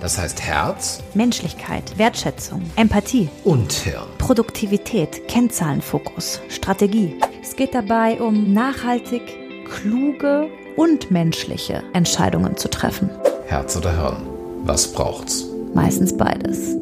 [0.00, 4.06] Das heißt Herz, Menschlichkeit, Wertschätzung, Empathie und Hirn.
[4.18, 7.16] Produktivität, Kennzahlenfokus, Strategie.
[7.42, 9.22] Es geht dabei um nachhaltig,
[9.68, 13.10] kluge und menschliche Entscheidungen zu treffen.
[13.48, 14.22] Herz oder Hirn?
[14.62, 15.46] Was braucht's?
[15.74, 16.76] Meistens beides.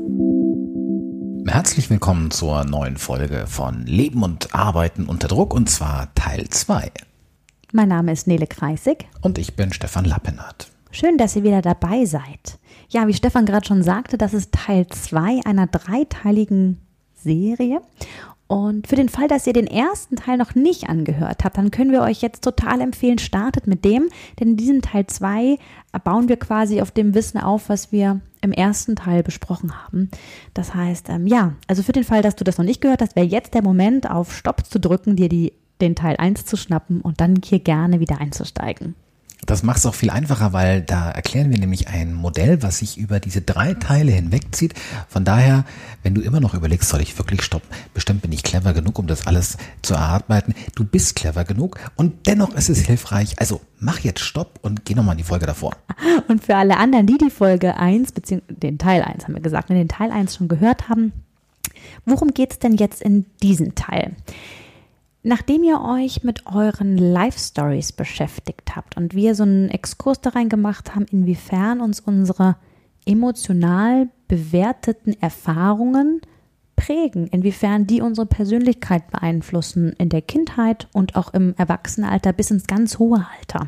[1.46, 6.90] Herzlich willkommen zur neuen Folge von Leben und Arbeiten unter Druck und zwar Teil 2.
[7.72, 9.06] Mein Name ist Nele Kreisig.
[9.22, 10.70] Und ich bin Stefan Lappenhardt.
[10.90, 12.58] Schön, dass ihr wieder dabei seid.
[12.88, 16.78] Ja, wie Stefan gerade schon sagte, das ist Teil 2 einer dreiteiligen
[17.14, 17.80] Serie.
[18.48, 21.90] Und für den Fall, dass ihr den ersten Teil noch nicht angehört habt, dann können
[21.90, 25.58] wir euch jetzt total empfehlen, startet mit dem, denn in diesem Teil 2
[26.04, 30.10] bauen wir quasi auf dem Wissen auf, was wir im ersten Teil besprochen haben.
[30.54, 33.16] Das heißt, ähm, ja, also für den Fall, dass du das noch nicht gehört hast,
[33.16, 37.00] wäre jetzt der Moment, auf Stopp zu drücken, dir die, den Teil 1 zu schnappen
[37.00, 38.94] und dann hier gerne wieder einzusteigen.
[39.46, 42.98] Das macht es auch viel einfacher, weil da erklären wir nämlich ein Modell, was sich
[42.98, 44.74] über diese drei Teile hinwegzieht.
[45.08, 45.64] Von daher,
[46.02, 47.68] wenn du immer noch überlegst, soll ich wirklich stoppen?
[47.94, 50.54] Bestimmt bin ich clever genug, um das alles zu erarbeiten.
[50.74, 53.38] Du bist clever genug und dennoch ist es hilfreich.
[53.38, 55.76] Also mach jetzt Stopp und geh nochmal in die Folge davor.
[56.28, 59.70] Und für alle anderen, die die Folge 1, beziehungsweise den Teil 1 haben wir gesagt,
[59.70, 61.12] in den Teil 1 schon gehört haben,
[62.04, 64.16] worum geht es denn jetzt in diesem Teil?
[65.28, 70.30] Nachdem ihr euch mit euren Life Stories beschäftigt habt und wir so einen Exkurs da
[70.30, 72.54] rein gemacht haben, inwiefern uns unsere
[73.06, 76.20] emotional bewerteten Erfahrungen
[76.76, 82.68] prägen, inwiefern die unsere Persönlichkeit beeinflussen in der Kindheit und auch im Erwachsenenalter bis ins
[82.68, 83.66] ganz hohe Alter,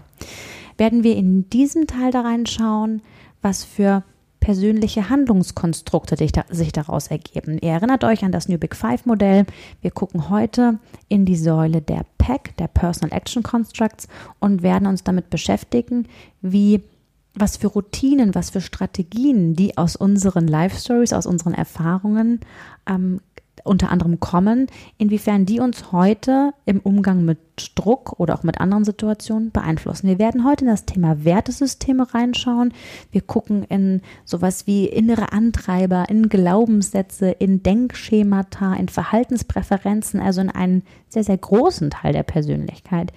[0.76, 3.02] werden wir in diesem Teil da reinschauen,
[3.42, 4.04] was für
[4.40, 7.58] persönliche Handlungskonstrukte sich daraus ergeben.
[7.60, 9.46] Ihr erinnert euch an das New Big Five Modell.
[9.82, 10.78] Wir gucken heute
[11.08, 16.06] in die Säule der PAC, der Personal Action Constructs, und werden uns damit beschäftigen,
[16.40, 16.82] wie
[17.34, 22.40] was für Routinen, was für Strategien, die aus unseren Life Stories, aus unseren Erfahrungen
[22.88, 23.20] ähm,
[23.68, 27.38] unter anderem kommen, inwiefern die uns heute im Umgang mit
[27.74, 30.08] Druck oder auch mit anderen Situationen beeinflussen.
[30.08, 32.72] Wir werden heute in das Thema Wertesysteme reinschauen.
[33.10, 40.50] Wir gucken in sowas wie innere Antreiber, in Glaubenssätze, in Denkschemata, in Verhaltenspräferenzen, also in
[40.50, 43.12] einen sehr, sehr großen Teil der Persönlichkeit.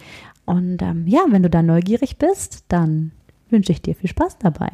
[0.45, 3.11] Und ähm, ja, wenn du da neugierig bist, dann
[3.49, 4.69] wünsche ich dir viel Spaß dabei.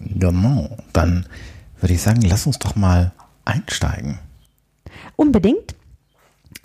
[0.00, 1.26] Genau, dann
[1.80, 3.12] würde ich sagen, lass uns doch mal
[3.44, 4.18] einsteigen.
[5.16, 5.74] Unbedingt.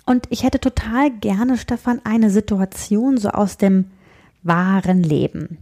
[0.06, 3.86] Und ich hätte total gerne, Stefan, eine Situation so aus dem
[4.42, 5.58] wahren Leben.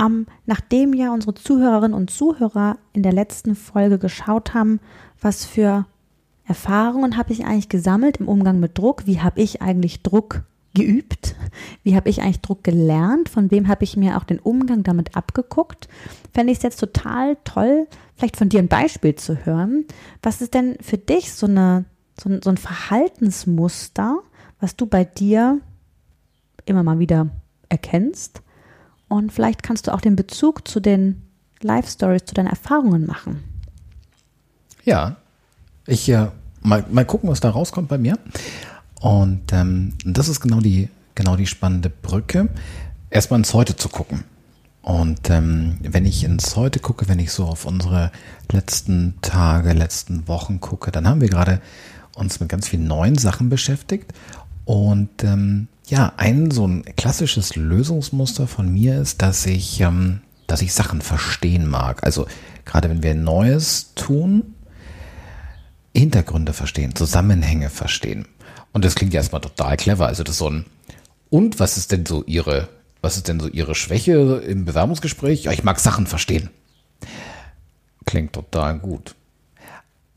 [0.00, 4.80] Ähm, nachdem ja unsere Zuhörerinnen und Zuhörer in der letzten Folge geschaut haben,
[5.20, 5.86] was für
[6.46, 10.42] Erfahrungen habe ich eigentlich gesammelt im Umgang mit Druck, wie habe ich eigentlich Druck
[10.74, 11.34] geübt,
[11.82, 15.16] wie habe ich eigentlich Druck gelernt, von wem habe ich mir auch den Umgang damit
[15.16, 15.88] abgeguckt,
[16.32, 19.84] fände ich es jetzt total toll, vielleicht von dir ein Beispiel zu hören.
[20.22, 21.84] Was ist denn für dich so eine
[22.22, 24.20] so ein, so ein Verhaltensmuster,
[24.60, 25.60] was du bei dir
[26.64, 27.28] immer mal wieder
[27.68, 28.42] erkennst.
[29.08, 31.22] Und vielleicht kannst du auch den Bezug zu den
[31.60, 33.42] Life Stories, zu deinen Erfahrungen machen.
[34.84, 35.16] Ja,
[35.86, 36.28] ich äh,
[36.62, 38.18] mal, mal gucken, was da rauskommt bei mir.
[39.00, 42.48] Und ähm, das ist genau die, genau die spannende Brücke.
[43.10, 44.24] Erstmal ins Heute zu gucken.
[44.82, 48.10] Und ähm, wenn ich ins Heute gucke, wenn ich so auf unsere
[48.50, 51.60] letzten Tage, letzten Wochen gucke, dann haben wir gerade
[52.14, 54.12] uns mit ganz vielen neuen Sachen beschäftigt.
[54.64, 60.62] Und ähm, ja, ein so ein klassisches Lösungsmuster von mir ist, dass ich, ähm, dass
[60.62, 62.04] ich Sachen verstehen mag.
[62.04, 62.26] Also
[62.64, 64.54] gerade wenn wir Neues tun,
[65.94, 68.26] Hintergründe verstehen, Zusammenhänge verstehen.
[68.72, 70.06] Und das klingt ja erstmal total clever.
[70.06, 70.64] Also das ist so ein,
[71.28, 72.68] und was ist denn so Ihre,
[73.00, 74.12] was ist denn so Ihre Schwäche
[74.46, 75.44] im Bewerbungsgespräch?
[75.44, 76.50] Ja, ich mag Sachen verstehen.
[78.06, 79.14] Klingt total gut.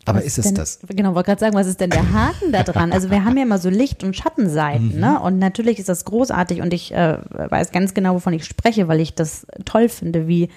[0.06, 0.80] Aber was ist es denn, das?
[0.88, 2.92] Genau, wollte gerade sagen, was ist denn der Haken da dran?
[2.92, 5.00] Also wir haben ja immer so Licht- und Schattenseiten, mhm.
[5.00, 5.20] ne?
[5.20, 9.00] Und natürlich ist das großartig und ich äh, weiß ganz genau, wovon ich spreche, weil
[9.00, 10.50] ich das toll finde, wie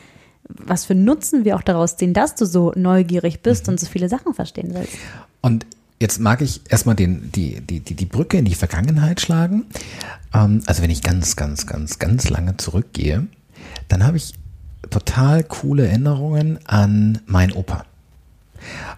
[0.48, 3.72] was für Nutzen wir auch daraus ziehen, dass du so neugierig bist mhm.
[3.72, 4.94] und so viele Sachen verstehen willst.
[5.40, 5.66] Und
[6.00, 9.66] jetzt mag ich erstmal den, die, die, die, die Brücke in die Vergangenheit schlagen.
[10.34, 13.26] Ähm, also wenn ich ganz, ganz, ganz, ganz lange zurückgehe,
[13.88, 14.34] dann habe ich
[14.90, 17.84] total coole Erinnerungen an meinen Opa.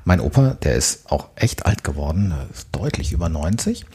[0.04, 3.86] Mein Opa, der ist auch echt alt geworden, ist deutlich über 90.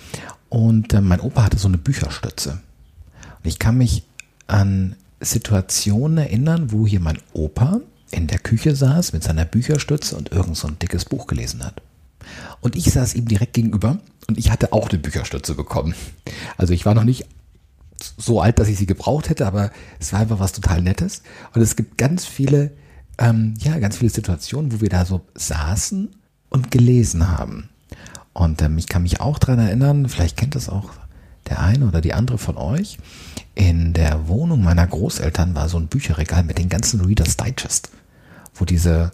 [0.50, 2.52] Und äh, mein Opa hatte so eine Bücherstütze.
[2.52, 4.04] Und ich kann mich
[4.48, 7.82] an Situationen erinnern, wo hier mein Opa
[8.12, 11.82] in der Küche saß mit seiner Bücherstütze und irgend so ein dickes Buch gelesen hat.
[12.62, 13.98] Und ich saß ihm direkt gegenüber
[14.28, 15.96] und ich hatte auch eine Bücherstütze bekommen.
[16.58, 17.26] Also ich war noch nicht
[18.18, 21.22] so alt, dass ich sie gebraucht hätte, aber es war einfach was total Nettes.
[21.54, 22.72] Und es gibt ganz viele,
[23.18, 26.10] ähm, ja, ganz viele Situationen, wo wir da so saßen
[26.50, 27.70] und gelesen haben.
[28.34, 30.90] Und ähm, ich kann mich auch dran erinnern, vielleicht kennt das auch
[31.48, 32.98] der eine oder die andere von euch.
[33.54, 37.90] In der Wohnung meiner Großeltern war so ein Bücherregal mit den ganzen Reader's Digest,
[38.54, 39.12] wo diese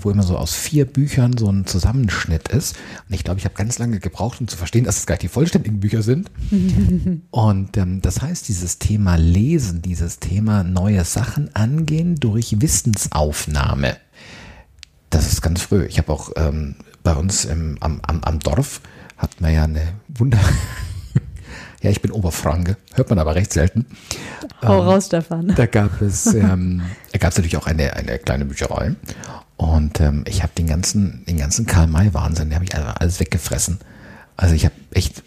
[0.00, 2.76] wo immer so aus vier Büchern so ein Zusammenschnitt ist.
[3.08, 5.22] Und ich glaube, ich habe ganz lange gebraucht, um zu verstehen, dass es gar nicht
[5.22, 6.30] die vollständigen Bücher sind.
[7.30, 13.96] und ähm, das heißt, dieses Thema Lesen, dieses Thema neue Sachen angehen durch Wissensaufnahme,
[15.10, 15.84] das ist ganz früh.
[15.84, 18.80] Ich habe auch ähm, bei uns im, am, am, am Dorf
[19.16, 20.38] hat man ja eine Wunder.
[21.82, 23.86] ja, ich bin Oberfranke, hört man aber recht selten.
[24.62, 25.54] Hau ähm, raus, Stefan.
[25.54, 26.82] Da gab es, ähm,
[27.12, 28.94] da gab es natürlich auch eine, eine kleine Bücherei.
[29.58, 33.78] Und ähm, ich habe den ganzen, den ganzen Karl-May-Wahnsinn, den habe ich alles weggefressen.
[34.36, 35.24] Also ich habe echt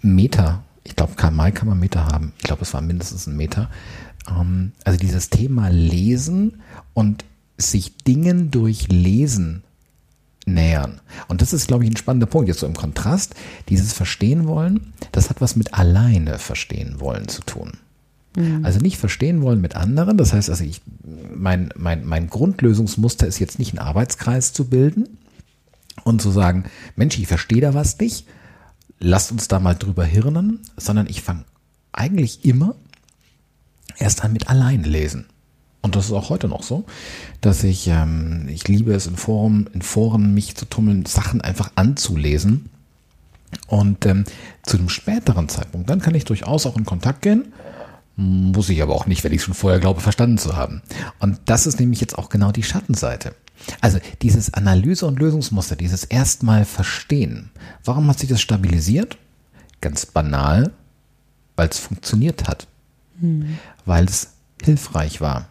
[0.00, 2.32] Meter, ich glaube, Karl-May kann man Meter haben.
[2.38, 3.70] Ich glaube, es war mindestens ein Meter.
[4.28, 6.62] Ähm, also dieses Thema Lesen
[6.94, 7.24] und
[7.58, 9.62] sich Dingen durch Lesen
[10.46, 11.02] nähern.
[11.28, 12.48] Und das ist, glaube ich, ein spannender Punkt.
[12.48, 13.34] Jetzt so im Kontrast,
[13.68, 17.72] dieses Verstehen wollen, das hat was mit alleine verstehen wollen zu tun.
[18.36, 18.64] Mhm.
[18.64, 20.16] Also nicht verstehen wollen mit anderen.
[20.16, 20.80] Das heißt, also ich,
[21.34, 25.18] mein, mein, mein Grundlösungsmuster ist jetzt nicht einen Arbeitskreis zu bilden
[26.02, 26.64] und zu sagen,
[26.96, 28.26] Mensch, ich verstehe da was nicht,
[28.98, 31.44] lasst uns da mal drüber hirnen, sondern ich fange
[31.92, 32.74] eigentlich immer
[33.98, 35.26] erst an mit alleine lesen.
[35.82, 36.84] Und das ist auch heute noch so,
[37.42, 41.72] dass ich, ähm, ich liebe es in Foren, in Foren mich zu tummeln, Sachen einfach
[41.74, 42.70] anzulesen.
[43.68, 44.24] Und ähm,
[44.62, 47.52] zu einem späteren Zeitpunkt, dann kann ich durchaus auch in Kontakt gehen
[48.16, 50.82] muss ich aber auch nicht, wenn ich schon vorher glaube, verstanden zu haben.
[51.18, 53.34] Und das ist nämlich jetzt auch genau die Schattenseite.
[53.80, 57.50] Also dieses Analyse- und Lösungsmuster, dieses erstmal Verstehen.
[57.84, 59.16] Warum hat sich das stabilisiert?
[59.80, 60.72] Ganz banal,
[61.56, 62.66] weil es funktioniert hat.
[63.20, 63.58] Hm.
[63.84, 64.32] Weil es
[64.62, 65.48] hilfreich war.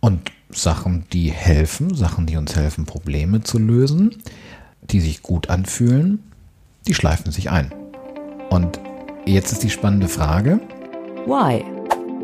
[0.00, 4.16] Und Sachen, die helfen, Sachen, die uns helfen, Probleme zu lösen,
[4.82, 6.22] die sich gut anfühlen,
[6.86, 7.72] die schleifen sich ein.
[8.48, 8.80] Und
[9.26, 10.60] jetzt ist die spannende Frage,
[11.28, 11.62] Why?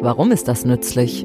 [0.01, 1.25] Warum ist das nützlich?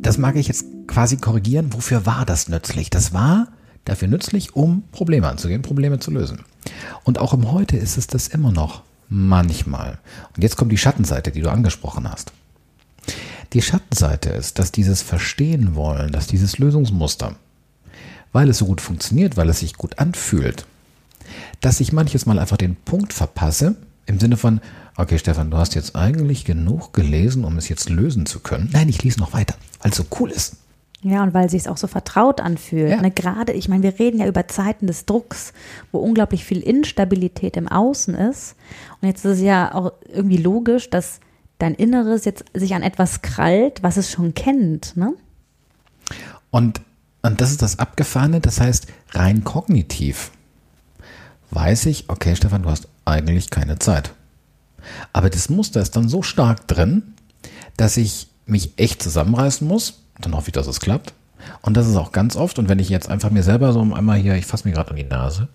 [0.00, 1.74] Das mag ich jetzt quasi korrigieren.
[1.74, 2.88] Wofür war das nützlich?
[2.88, 3.48] Das war
[3.84, 6.42] dafür nützlich, um Probleme anzugehen, Probleme zu lösen.
[7.04, 8.82] Und auch im Heute ist es das immer noch.
[9.10, 9.98] Manchmal.
[10.34, 12.32] Und jetzt kommt die Schattenseite, die du angesprochen hast.
[13.52, 17.36] Die Schattenseite ist, dass dieses Verstehen wollen, dass dieses Lösungsmuster,
[18.32, 20.64] weil es so gut funktioniert, weil es sich gut anfühlt,
[21.60, 23.76] dass ich manches Mal einfach den Punkt verpasse,
[24.10, 24.60] im Sinne von,
[24.96, 28.68] okay, Stefan, du hast jetzt eigentlich genug gelesen, um es jetzt lösen zu können.
[28.72, 30.56] Nein, ich lese noch weiter, weil es so cool ist.
[31.02, 32.90] Ja, und weil es sich auch so vertraut anfühlt.
[32.90, 33.00] Ja.
[33.00, 35.54] Ne, gerade, ich meine, wir reden ja über Zeiten des Drucks,
[35.92, 38.56] wo unglaublich viel Instabilität im Außen ist.
[39.00, 41.20] Und jetzt ist es ja auch irgendwie logisch, dass
[41.58, 44.96] dein Inneres jetzt sich an etwas krallt, was es schon kennt.
[44.96, 45.14] Ne?
[46.50, 46.82] Und,
[47.22, 50.32] und das ist das Abgefahrene, das heißt, rein kognitiv
[51.50, 54.12] weiß ich, okay, Stefan, du hast eigentlich keine Zeit.
[55.12, 57.14] Aber das Muster ist dann so stark drin,
[57.76, 60.02] dass ich mich echt zusammenreißen muss.
[60.18, 61.14] Dann hoffe ich, dass es klappt.
[61.62, 62.58] Und das ist auch ganz oft.
[62.58, 64.96] Und wenn ich jetzt einfach mir selber so einmal hier, ich fasse mir gerade an
[64.96, 65.48] die Nase.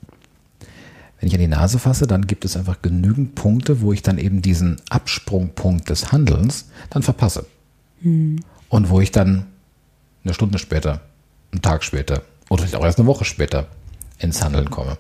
[1.20, 4.18] Wenn ich an die Nase fasse, dann gibt es einfach genügend Punkte, wo ich dann
[4.18, 7.46] eben diesen Absprungpunkt des Handelns dann verpasse.
[8.02, 8.44] Hm.
[8.70, 9.46] Und wo ich dann
[10.24, 11.02] eine Stunde später,
[11.52, 13.68] einen Tag später oder vielleicht auch erst eine Woche später
[14.20, 14.98] ins Handeln komme.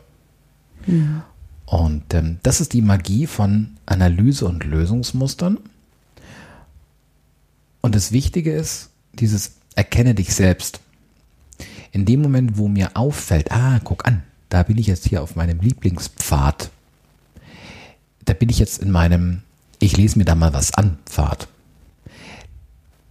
[0.85, 1.23] Hm.
[1.65, 5.57] Und ähm, das ist die Magie von Analyse und Lösungsmustern.
[7.81, 10.79] Und das Wichtige ist, dieses Erkenne dich selbst.
[11.91, 15.35] In dem Moment, wo mir auffällt, ah, guck an, da bin ich jetzt hier auf
[15.35, 16.69] meinem Lieblingspfad.
[18.25, 19.41] Da bin ich jetzt in meinem,
[19.79, 21.47] ich lese mir da mal was an, Pfad.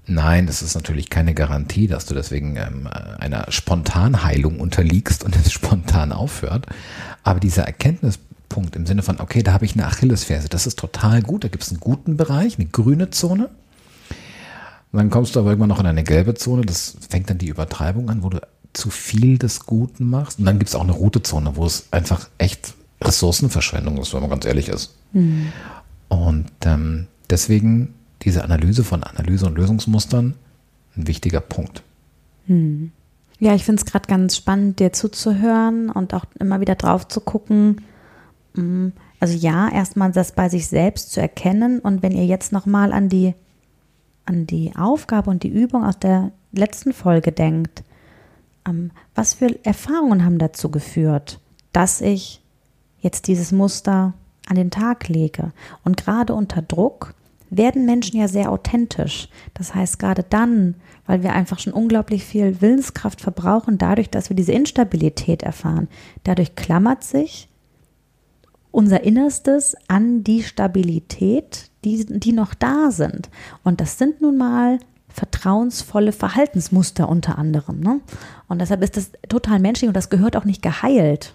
[0.06, 5.52] Nein, das ist natürlich keine Garantie, dass du deswegen ähm, einer Spontanheilung unterliegst und es
[5.52, 6.66] spontan aufhört.
[7.23, 10.48] Aber dieser Erkenntnis, Punkt im Sinne von, okay, da habe ich eine Achillesferse.
[10.48, 11.44] Das ist total gut.
[11.44, 13.50] Da gibt es einen guten Bereich, eine grüne Zone.
[14.92, 16.62] Und dann kommst du aber irgendwann noch in eine gelbe Zone.
[16.62, 18.40] Das fängt dann die Übertreibung an, wo du
[18.72, 20.38] zu viel des Guten machst.
[20.38, 24.20] Und dann gibt es auch eine rote Zone, wo es einfach echt Ressourcenverschwendung ist, wenn
[24.20, 24.94] man ganz ehrlich ist.
[25.12, 25.52] Mhm.
[26.08, 30.34] Und ähm, deswegen diese Analyse von Analyse und Lösungsmustern
[30.96, 31.82] ein wichtiger Punkt.
[32.46, 32.92] Mhm.
[33.40, 37.20] Ja, ich finde es gerade ganz spannend, dir zuzuhören und auch immer wieder drauf zu
[37.20, 37.82] gucken.
[38.54, 38.88] Mm,
[39.20, 43.08] also ja, erstmal das bei sich selbst zu erkennen und wenn ihr jetzt nochmal an
[43.08, 43.34] die,
[44.25, 47.84] an die Aufgabe und die Übung aus der letzten Folge denkt,
[48.66, 51.40] ähm, was für Erfahrungen haben dazu geführt,
[51.73, 52.42] dass ich
[53.00, 54.14] jetzt dieses Muster
[54.46, 55.52] an den Tag lege?
[55.84, 57.14] Und gerade unter Druck
[57.50, 59.28] werden Menschen ja sehr authentisch.
[59.54, 64.37] Das heißt, gerade dann, weil wir einfach schon unglaublich viel Willenskraft verbrauchen, dadurch, dass wir
[64.37, 65.88] diese Instabilität erfahren,
[66.25, 67.49] dadurch klammert sich
[68.74, 73.30] unser Innerstes an die Stabilität, die, die noch da sind.
[73.62, 77.78] Und das sind nun mal vertrauensvolle Verhaltensmuster unter anderem.
[77.78, 78.00] Ne?
[78.48, 81.34] Und deshalb ist das total menschlich und das gehört auch nicht geheilt.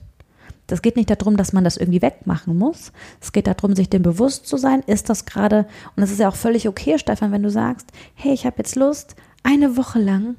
[0.67, 2.91] Das geht nicht darum, dass man das irgendwie wegmachen muss.
[3.21, 5.65] Es geht darum, sich dem bewusst zu sein, ist das gerade,
[5.95, 8.75] und es ist ja auch völlig okay, Stefan, wenn du sagst, hey, ich habe jetzt
[8.75, 10.35] Lust, eine Woche lang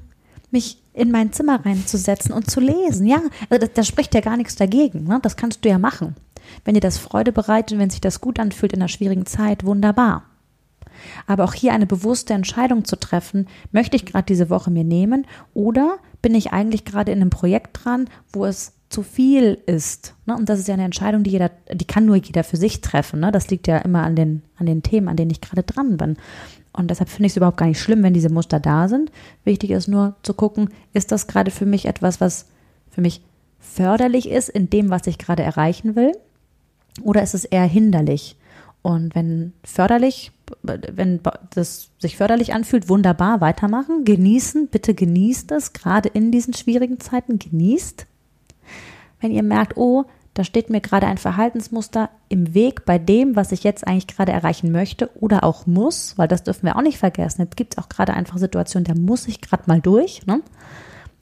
[0.51, 3.07] mich in mein Zimmer reinzusetzen und zu lesen.
[3.07, 5.05] Ja, also da spricht ja gar nichts dagegen.
[5.05, 5.19] Ne?
[5.21, 6.15] Das kannst du ja machen.
[6.65, 10.23] Wenn dir das Freude bereitet, wenn sich das gut anfühlt in einer schwierigen Zeit, wunderbar.
[11.27, 15.25] Aber auch hier eine bewusste Entscheidung zu treffen, möchte ich gerade diese Woche mir nehmen
[15.53, 20.15] oder bin ich eigentlich gerade in einem Projekt dran, wo es zu viel ist.
[20.25, 20.35] Ne?
[20.35, 23.21] Und das ist ja eine Entscheidung, die jeder, die kann nur jeder für sich treffen.
[23.21, 23.31] Ne?
[23.31, 26.17] Das liegt ja immer an den, an den Themen, an denen ich gerade dran bin.
[26.73, 29.11] Und deshalb finde ich es überhaupt gar nicht schlimm, wenn diese Muster da sind.
[29.43, 32.47] Wichtig ist nur zu gucken, ist das gerade für mich etwas, was
[32.89, 33.21] für mich
[33.59, 36.11] förderlich ist in dem, was ich gerade erreichen will?
[37.01, 38.37] Oder ist es eher hinderlich?
[38.81, 40.31] Und wenn förderlich,
[40.63, 41.19] wenn
[41.53, 47.37] das sich förderlich anfühlt, wunderbar weitermachen, genießen, bitte genießt es, gerade in diesen schwierigen Zeiten,
[47.37, 48.07] genießt.
[49.19, 53.51] Wenn ihr merkt, oh, da steht mir gerade ein Verhaltensmuster im Weg bei dem, was
[53.51, 56.97] ich jetzt eigentlich gerade erreichen möchte oder auch muss, weil das dürfen wir auch nicht
[56.97, 57.41] vergessen.
[57.41, 60.25] Jetzt gibt es auch gerade einfach Situationen, da muss ich gerade mal durch.
[60.25, 60.41] Ne?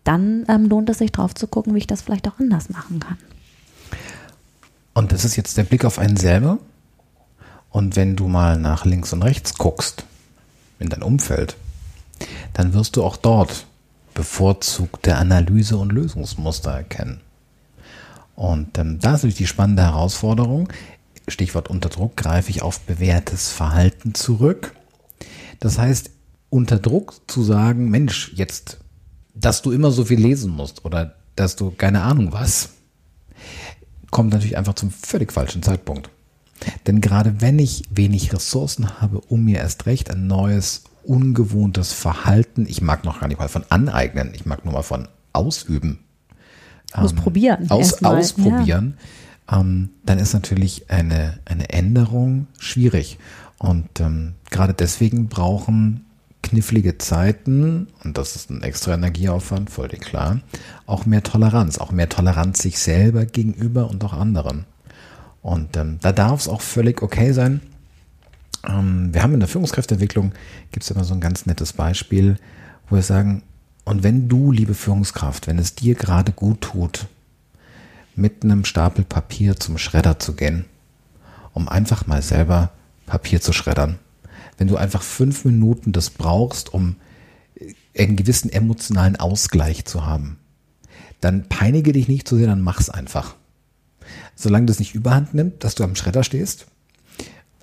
[0.04, 3.00] Dann ähm, lohnt es sich drauf zu gucken, wie ich das vielleicht auch anders machen
[3.00, 3.18] kann.
[4.94, 6.58] Und das ist jetzt der Blick auf einen selber.
[7.70, 10.04] Und wenn du mal nach links und rechts guckst,
[10.80, 11.56] in dein Umfeld,
[12.54, 13.66] dann wirst du auch dort
[14.14, 17.22] bevorzugte Analyse und Lösungsmuster erkennen.
[18.36, 20.70] Und ähm, da ist natürlich die spannende Herausforderung.
[21.28, 24.74] Stichwort Unterdruck, greife ich auf bewährtes Verhalten zurück.
[25.60, 26.10] Das heißt,
[26.50, 28.80] unter Druck zu sagen, Mensch, jetzt,
[29.36, 32.70] dass du immer so viel lesen musst oder dass du keine Ahnung was,
[34.12, 36.10] kommt natürlich einfach zum völlig falschen Zeitpunkt.
[36.88, 42.66] Denn gerade wenn ich wenig Ressourcen habe, um mir erst recht ein neues, ungewohntes Verhalten,
[42.68, 46.00] ich mag noch gar nicht mal von aneignen, ich mag nur mal von ausüben,
[46.94, 47.64] Ausprobieren.
[47.64, 48.98] Ähm, aus, ausprobieren.
[49.50, 49.60] Ja.
[49.60, 53.18] Ähm, dann ist natürlich eine, eine Änderung schwierig.
[53.58, 56.06] Und ähm, gerade deswegen brauchen
[56.50, 60.42] knifflige Zeiten, und das ist ein extra Energieaufwand, voll klar,
[60.88, 64.66] auch mehr Toleranz, auch mehr Toleranz sich selber gegenüber und auch anderen.
[65.44, 67.62] Und ähm, da darf es auch völlig okay sein.
[68.68, 70.32] Ähm, wir haben in der Führungskräfteentwicklung,
[70.72, 72.38] gibt es immer so ein ganz nettes Beispiel,
[72.90, 73.44] wo wir sagen,
[73.86, 77.06] und wenn du, liebe Führungskraft, wenn es dir gerade gut tut,
[78.16, 80.66] mit einem Stapel Papier zum Schredder zu gehen,
[81.54, 82.72] um einfach mal selber
[83.06, 84.00] Papier zu schreddern.
[84.60, 86.98] Wenn du einfach fünf Minuten das brauchst, um
[87.98, 90.38] einen gewissen emotionalen Ausgleich zu haben,
[91.22, 93.36] dann peinige dich nicht zu sehr, dann mach's einfach.
[94.36, 96.68] Solange das nicht überhand nimmt, dass du am Schredder stehst.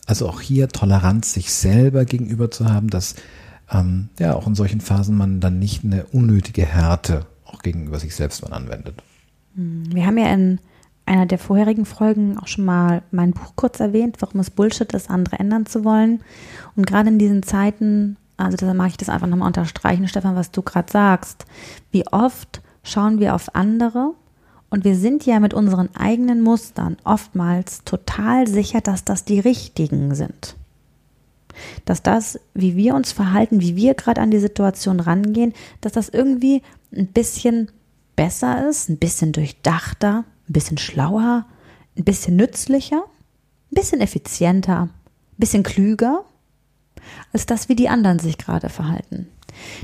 [0.06, 3.14] Also auch hier Toleranz sich selber gegenüber zu haben, dass
[3.70, 8.14] ähm, ja auch in solchen Phasen man dann nicht eine unnötige Härte auch gegenüber sich
[8.14, 9.02] selbst man anwendet.
[9.54, 10.60] Hm, wir haben ja in
[11.06, 15.08] einer der vorherigen Folgen auch schon mal mein Buch kurz erwähnt, warum es Bullshit ist,
[15.10, 16.20] andere ändern zu wollen.
[16.74, 20.50] Und gerade in diesen Zeiten, also da mag ich das einfach nochmal unterstreichen, Stefan, was
[20.50, 21.46] du gerade sagst.
[21.90, 24.12] Wie oft schauen wir auf andere
[24.68, 30.14] und wir sind ja mit unseren eigenen Mustern oftmals total sicher, dass das die richtigen
[30.14, 30.56] sind
[31.84, 36.08] dass das, wie wir uns verhalten, wie wir gerade an die Situation rangehen, dass das
[36.08, 36.62] irgendwie
[36.94, 37.70] ein bisschen
[38.14, 41.46] besser ist, ein bisschen durchdachter, ein bisschen schlauer,
[41.96, 43.04] ein bisschen nützlicher,
[43.70, 44.90] ein bisschen effizienter, ein
[45.38, 46.24] bisschen klüger,
[47.32, 49.28] als das, wie die anderen sich gerade verhalten.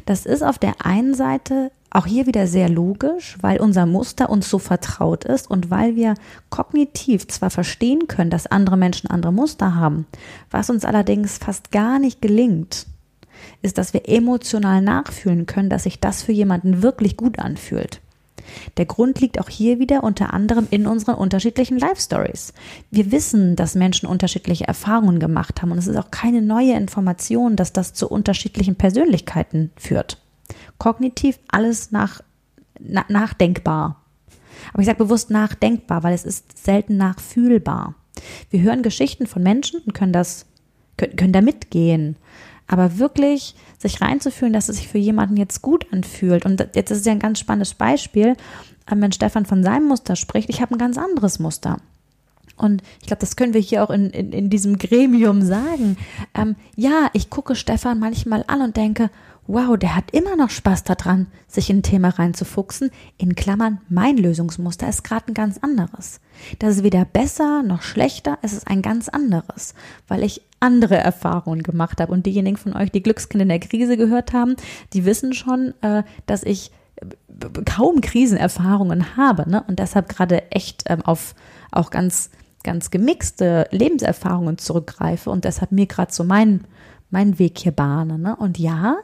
[0.06, 4.48] Das ist auf der einen Seite auch hier wieder sehr logisch, weil unser Muster uns
[4.48, 6.14] so vertraut ist und weil wir
[6.50, 10.06] kognitiv zwar verstehen können, dass andere Menschen andere Muster haben,
[10.50, 12.86] was uns allerdings fast gar nicht gelingt,
[13.60, 18.00] ist, dass wir emotional nachfühlen können, dass sich das für jemanden wirklich gut anfühlt.
[18.76, 22.52] Der Grund liegt auch hier wieder unter anderem in unseren unterschiedlichen Life Stories.
[22.90, 27.56] Wir wissen, dass Menschen unterschiedliche Erfahrungen gemacht haben und es ist auch keine neue Information,
[27.56, 30.18] dass das zu unterschiedlichen Persönlichkeiten führt
[30.82, 32.22] kognitiv alles nach
[32.80, 34.02] na, nachdenkbar.
[34.72, 37.94] Aber ich sage bewusst nachdenkbar, weil es ist selten nachfühlbar.
[38.50, 40.46] Wir hören Geschichten von Menschen und können das,
[40.96, 42.16] können, können da mitgehen.
[42.72, 46.46] Aber wirklich sich reinzufühlen, dass es sich für jemanden jetzt gut anfühlt.
[46.46, 48.34] Und jetzt ist ja ein ganz spannendes Beispiel,
[48.88, 50.48] wenn Stefan von seinem Muster spricht.
[50.48, 51.76] Ich habe ein ganz anderes Muster.
[52.56, 55.98] Und ich glaube, das können wir hier auch in, in, in diesem Gremium sagen.
[56.34, 59.10] Ähm, ja, ich gucke Stefan manchmal an und denke,
[59.46, 62.90] wow, der hat immer noch Spaß daran, sich in ein Thema reinzufuchsen.
[63.18, 66.20] In Klammern, mein Lösungsmuster ist gerade ein ganz anderes.
[66.58, 69.74] Das ist weder besser noch schlechter, es ist ein ganz anderes,
[70.08, 72.12] weil ich andere Erfahrungen gemacht habe.
[72.12, 74.56] Und diejenigen von euch, die Glückskinder in der Krise gehört haben,
[74.92, 76.70] die wissen schon, äh, dass ich
[77.64, 79.64] kaum Krisenerfahrungen habe ne?
[79.66, 81.34] und deshalb gerade echt ähm, auf
[81.72, 82.30] auch ganz
[82.62, 86.64] ganz gemixte Lebenserfahrungen zurückgreife und deshalb mir gerade so mein,
[87.10, 88.18] mein Weg hier bahne.
[88.18, 88.36] Ne?
[88.36, 88.98] Und ja,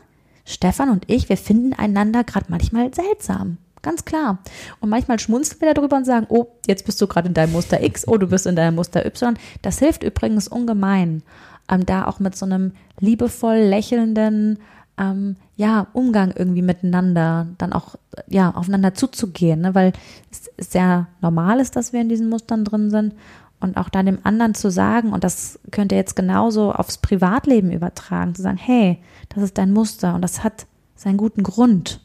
[0.45, 3.59] Stefan und ich, wir finden einander gerade manchmal seltsam.
[3.83, 4.39] Ganz klar.
[4.81, 7.83] Und manchmal schmunzeln wir darüber und sagen, oh, jetzt bist du gerade in deinem Muster
[7.83, 9.39] X, oh, du bist in deinem Muster Y.
[9.63, 11.23] Das hilft übrigens ungemein,
[11.71, 14.59] ähm, da auch mit so einem liebevoll lächelnden,
[14.99, 17.97] ähm, ja, Umgang irgendwie miteinander, dann auch,
[18.27, 19.75] ja, aufeinander zuzugehen, ne?
[19.75, 19.93] weil
[20.31, 23.15] es sehr normal ist, dass wir in diesen Mustern drin sind
[23.61, 27.73] und auch da dem anderen zu sagen, und das könnt ihr jetzt genauso aufs Privatleben
[27.73, 28.99] übertragen, zu sagen, hey,
[29.31, 32.01] das ist dein Muster und das hat seinen guten Grund,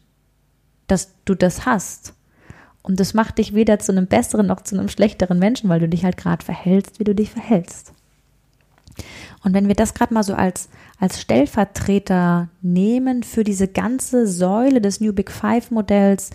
[0.87, 2.13] dass du das hast.
[2.81, 5.87] Und das macht dich weder zu einem besseren noch zu einem schlechteren Menschen, weil du
[5.87, 7.93] dich halt gerade verhältst, wie du dich verhältst.
[9.43, 10.69] Und wenn wir das gerade mal so als,
[10.99, 16.31] als Stellvertreter nehmen für diese ganze Säule des New Big Five Modells,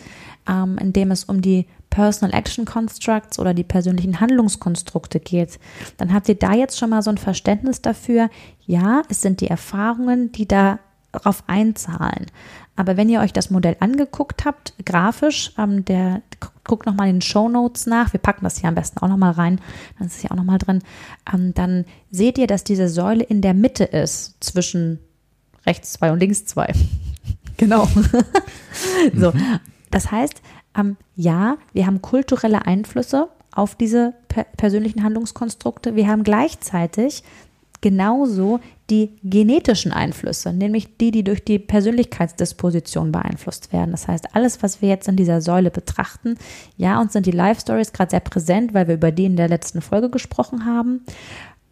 [0.48, 5.58] ähm, in dem es um die Personal Action Constructs oder die persönlichen Handlungskonstrukte geht,
[5.96, 8.28] dann habt ihr da jetzt schon mal so ein Verständnis dafür,
[8.66, 12.26] ja, es sind die Erfahrungen, die darauf einzahlen.
[12.78, 16.22] Aber wenn ihr euch das Modell angeguckt habt, grafisch, ähm, der
[16.62, 19.32] guckt nochmal in den Show Notes nach, wir packen das hier am besten auch nochmal
[19.32, 19.60] rein,
[19.98, 20.84] dann ist es ja auch nochmal drin,
[21.34, 25.00] ähm, dann seht ihr, dass diese Säule in der Mitte ist zwischen
[25.66, 26.72] rechts zwei und links zwei.
[27.56, 27.88] genau.
[29.12, 29.32] so,
[29.90, 30.40] das heißt,
[30.78, 35.96] ähm, ja, wir haben kulturelle Einflüsse auf diese per persönlichen Handlungskonstrukte.
[35.96, 37.24] Wir haben gleichzeitig
[37.80, 38.60] genauso
[38.90, 43.90] die genetischen Einflüsse, nämlich die, die durch die Persönlichkeitsdisposition beeinflusst werden.
[43.90, 46.36] Das heißt, alles, was wir jetzt in dieser Säule betrachten,
[46.76, 49.48] ja, uns sind die Life Stories gerade sehr präsent, weil wir über die in der
[49.48, 51.02] letzten Folge gesprochen haben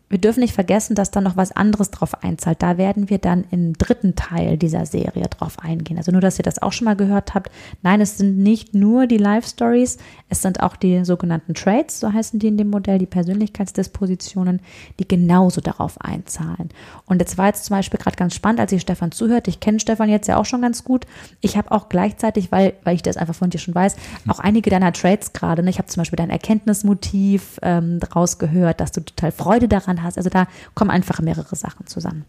[0.08, 2.62] wir dürfen nicht vergessen, dass da noch was anderes drauf einzahlt.
[2.62, 5.98] Da werden wir dann im dritten Teil dieser Serie drauf eingehen.
[5.98, 7.50] Also nur, dass ihr das auch schon mal gehört habt.
[7.82, 12.12] Nein, es sind nicht nur die Life Stories, es sind auch die sogenannten Traits, so
[12.12, 14.60] heißen die in dem Modell, die Persönlichkeitsdispositionen,
[15.00, 16.68] die genauso darauf einzahlen.
[17.06, 19.48] Und jetzt war jetzt zum Beispiel gerade ganz spannend, als ich Stefan zuhört.
[19.48, 21.06] Ich kenne Stefan jetzt ja auch schon ganz gut.
[21.40, 23.96] Ich habe auch gleichzeitig, weil, weil ich das einfach von dir schon weiß,
[24.28, 25.64] auch einige deiner Traits gerade.
[25.64, 25.70] Ne?
[25.70, 30.16] Ich habe zum Beispiel dein Erkenntnismotiv ähm, rausgehört, dass du total Freude daran Eltern hast.
[30.18, 32.24] Also da kommen einfach mehrere Sachen zusammen.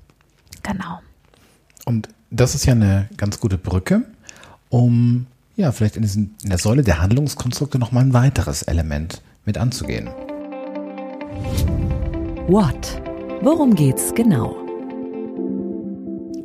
[0.63, 0.99] Genau.
[1.85, 4.03] Und das ist ja eine ganz gute Brücke,
[4.69, 9.57] um ja vielleicht in, diesen, in der Säule der Handlungskonstrukte nochmal ein weiteres Element mit
[9.57, 10.09] anzugehen.
[12.47, 13.01] What?
[13.41, 14.55] Worum geht's genau?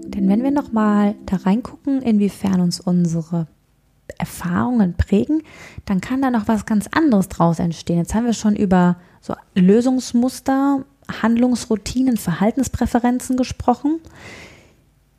[0.08, 3.46] Denn wenn wir nochmal da reingucken, inwiefern uns unsere
[4.18, 5.42] Erfahrungen prägen,
[5.86, 7.98] dann kann da noch was ganz anderes draus entstehen.
[7.98, 14.00] Jetzt haben wir schon über so Lösungsmuster Handlungsroutinen, Verhaltenspräferenzen gesprochen.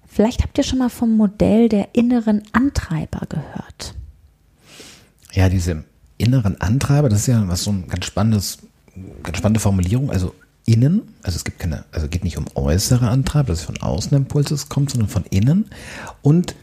[0.07, 3.95] Vielleicht habt ihr schon mal vom Modell der inneren Antreiber gehört.
[5.31, 5.83] Ja, diese
[6.17, 8.59] inneren Antreiber, das ist ja was so ein ganz spannendes,
[9.23, 10.11] ganz spannende Formulierung.
[10.11, 14.15] Also innen, also es gibt keine, also geht nicht um äußere Antreiber, dass von außen
[14.15, 15.65] Impulses kommt, sondern von innen.
[16.21, 16.55] Und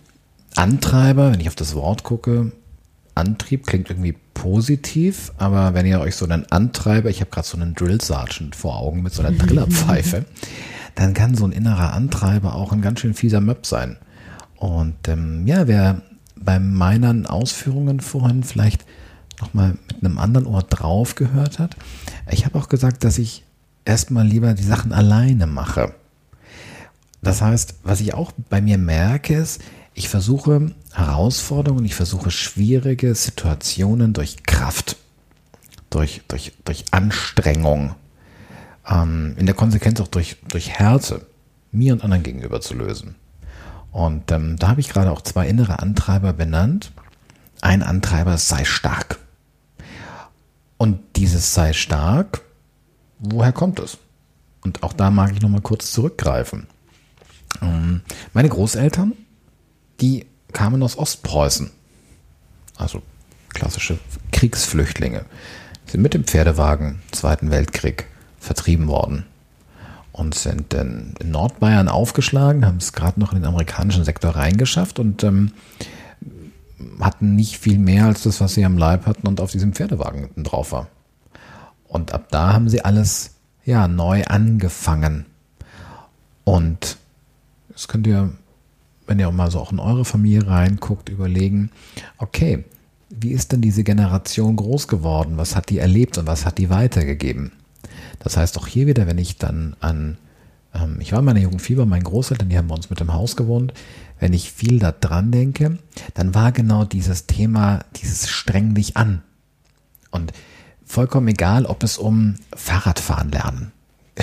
[0.54, 2.52] Antreiber, wenn ich auf das Wort gucke,
[3.20, 7.56] Antrieb klingt irgendwie positiv, aber wenn ihr euch so einen Antreiber, ich habe gerade so
[7.56, 10.24] einen Drill Sergeant vor Augen mit so einer Trillerpfeife,
[10.94, 13.98] dann kann so ein innerer Antreiber auch ein ganz schön fieser Möb sein.
[14.56, 16.02] Und ähm, ja, wer
[16.36, 18.84] bei meinen Ausführungen vorhin vielleicht
[19.40, 21.76] nochmal mit einem anderen Ohr drauf gehört hat,
[22.30, 23.44] ich habe auch gesagt, dass ich
[23.84, 25.94] erstmal lieber die Sachen alleine mache.
[27.22, 29.60] Das heißt, was ich auch bei mir merke, ist,
[30.00, 34.96] ich versuche Herausforderungen, ich versuche schwierige Situationen durch Kraft,
[35.90, 37.94] durch, durch, durch Anstrengung,
[38.88, 41.26] ähm, in der Konsequenz auch durch, durch Härte
[41.70, 43.16] mir und anderen gegenüber zu lösen.
[43.92, 46.92] Und ähm, da habe ich gerade auch zwei innere Antreiber benannt.
[47.60, 49.18] Ein Antreiber sei stark.
[50.78, 52.40] Und dieses sei stark,
[53.18, 53.98] woher kommt es?
[54.64, 56.68] Und auch da mag ich nochmal kurz zurückgreifen.
[57.60, 58.00] Ähm,
[58.32, 59.12] meine Großeltern
[60.00, 61.70] die kamen aus Ostpreußen.
[62.76, 63.02] also
[63.50, 63.98] klassische
[64.32, 65.24] Kriegsflüchtlinge,
[65.86, 68.06] sind mit dem Pferdewagen Zweiten Weltkrieg
[68.38, 69.26] vertrieben worden
[70.12, 75.24] und sind in, Nordbayern aufgeschlagen, haben es gerade noch in den amerikanischen Sektor reingeschafft und
[75.24, 75.52] ähm,
[77.00, 80.30] hatten nicht viel mehr als das, was sie am Leib hatten und auf diesem Pferdewagen
[80.42, 80.88] drauf war.
[81.88, 83.34] Und ab da haben sie alles
[83.64, 85.26] ja neu angefangen.
[86.44, 86.96] Und
[87.68, 88.32] das könnt ihr,
[89.10, 91.72] wenn ihr auch mal so auch in eure Familie reinguckt, überlegen,
[92.16, 92.64] okay,
[93.10, 95.36] wie ist denn diese Generation groß geworden?
[95.36, 97.50] Was hat die erlebt und was hat die weitergegeben?
[98.20, 100.16] Das heißt auch hier wieder, wenn ich dann an,
[100.72, 103.12] ähm, ich war in meiner Jugend Fieber, mein Großeltern, die haben bei uns mit dem
[103.12, 103.74] Haus gewohnt,
[104.20, 105.78] wenn ich viel da dran denke,
[106.14, 109.22] dann war genau dieses Thema, dieses streng dich an.
[110.12, 110.32] Und
[110.84, 113.72] vollkommen egal, ob es um Fahrradfahren lernen,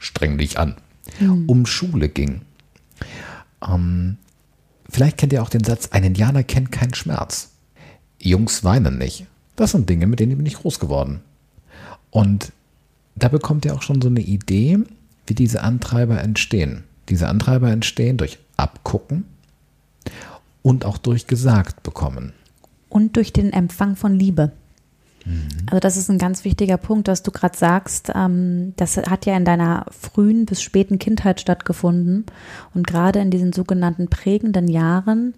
[0.00, 0.74] streng dich an,
[1.20, 1.48] mhm.
[1.48, 2.40] um Schule ging.
[3.64, 4.18] Ähm,
[4.94, 7.50] vielleicht kennt ihr auch den Satz, ein Indianer kennt keinen Schmerz.
[8.20, 9.26] Jungs weinen nicht.
[9.56, 11.20] Das sind Dinge, mit denen bin ich groß geworden.
[12.10, 12.52] Und
[13.16, 14.78] da bekommt ihr auch schon so eine Idee,
[15.26, 16.84] wie diese Antreiber entstehen.
[17.08, 19.24] Diese Antreiber entstehen durch Abgucken
[20.62, 22.32] und auch durch gesagt bekommen.
[22.88, 24.52] Und durch den Empfang von Liebe.
[25.24, 25.48] Mhm.
[25.66, 29.36] Also das ist ein ganz wichtiger Punkt, dass du gerade sagst, ähm, das hat ja
[29.36, 32.26] in deiner frühen bis späten Kindheit stattgefunden.
[32.74, 35.34] Und gerade in diesen sogenannten prägenden Jahren,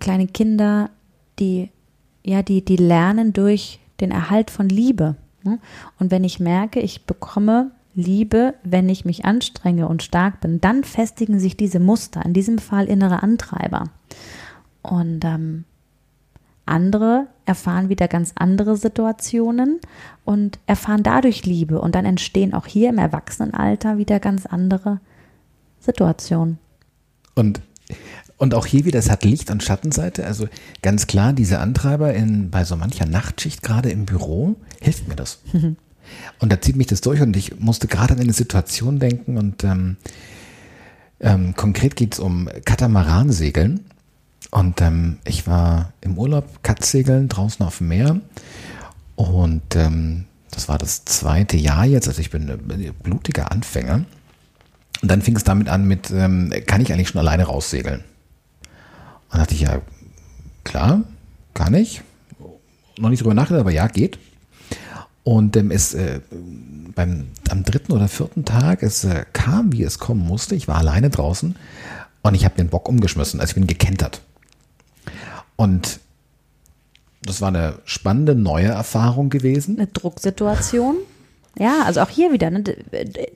[0.00, 0.90] kleine Kinder,
[1.38, 1.70] die,
[2.24, 5.16] ja, die, die lernen durch den Erhalt von Liebe.
[5.42, 5.58] Ne?
[5.98, 10.84] Und wenn ich merke, ich bekomme Liebe, wenn ich mich anstrenge und stark bin, dann
[10.84, 13.84] festigen sich diese Muster, in diesem Fall innere Antreiber.
[14.82, 15.64] Und ähm,
[16.64, 19.80] andere erfahren wieder ganz andere Situationen
[20.24, 21.80] und erfahren dadurch Liebe.
[21.80, 25.00] Und dann entstehen auch hier im Erwachsenenalter wieder ganz andere
[25.80, 26.58] Situationen.
[27.34, 27.60] Und
[28.36, 30.24] und auch hier wieder, es hat Licht- und Schattenseite.
[30.24, 30.48] Also
[30.80, 35.40] ganz klar, diese Antreiber in, bei so mancher Nachtschicht, gerade im Büro, hilft mir das.
[36.38, 39.62] Und da zieht mich das durch und ich musste gerade an eine Situation denken und
[39.62, 39.98] ähm,
[41.20, 43.84] ähm, konkret geht es um Katamaransegeln.
[44.50, 48.20] Und ähm, ich war im Urlaub Katzsegeln draußen auf dem Meer
[49.14, 54.04] und ähm, das war das zweite Jahr jetzt, also ich bin ein blutiger Anfänger.
[55.02, 58.02] Und dann fing es damit an mit, ähm, kann ich eigentlich schon alleine raussegeln?
[59.30, 59.80] Und dachte ich, ja,
[60.64, 61.02] klar,
[61.54, 62.02] kann ich.
[62.98, 64.18] Noch nicht drüber nachgedacht, aber ja, geht.
[65.22, 66.20] Und ähm, es äh,
[66.94, 70.54] beim am dritten oder vierten Tag, es äh, kam, wie es kommen musste.
[70.54, 71.54] Ich war alleine draußen
[72.22, 73.40] und ich habe den Bock umgeschmissen.
[73.40, 74.22] Also ich bin gekentert.
[75.58, 75.98] Und
[77.22, 79.76] das war eine spannende neue Erfahrung gewesen.
[79.76, 80.98] Eine Drucksituation.
[81.58, 82.62] Ja, also auch hier wieder, ne?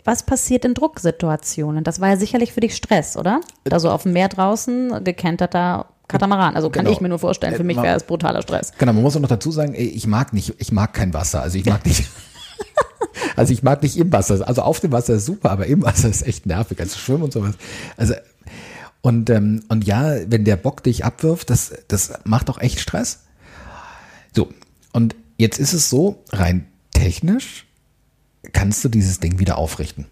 [0.05, 1.83] was passiert in Drucksituationen?
[1.83, 3.41] Das war ja sicherlich für dich Stress, oder?
[3.65, 6.55] Da so auf dem Meer draußen, gekenterter Katamaran.
[6.55, 6.95] Also kann genau.
[6.95, 8.71] ich mir nur vorstellen, für mich wäre es brutaler Stress.
[8.79, 11.43] Genau, man muss auch noch dazu sagen, ich mag nicht, ich mag kein Wasser.
[11.43, 12.05] Also ich mag nicht.
[13.37, 14.47] also ich mag nicht im Wasser.
[14.47, 16.79] Also auf dem Wasser ist super, aber im Wasser ist echt nervig.
[16.79, 17.57] Also schwimmen und sowas.
[17.97, 18.15] Also
[19.03, 23.25] und, ähm, und ja, wenn der Bock dich abwirft, das, das macht auch echt Stress.
[24.35, 24.49] So,
[24.93, 27.67] und jetzt ist es so, rein technisch
[28.53, 30.07] kannst du dieses Ding wieder aufrichten.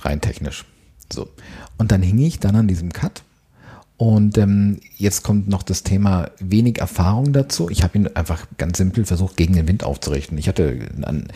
[0.00, 0.64] Rein technisch.
[1.12, 1.28] So.
[1.78, 3.22] Und dann hing ich dann an diesem Cut
[3.96, 7.70] und ähm, jetzt kommt noch das Thema wenig Erfahrung dazu.
[7.70, 10.38] Ich habe ihn einfach ganz simpel versucht, gegen den Wind aufzurichten.
[10.38, 11.28] Ich hatte an,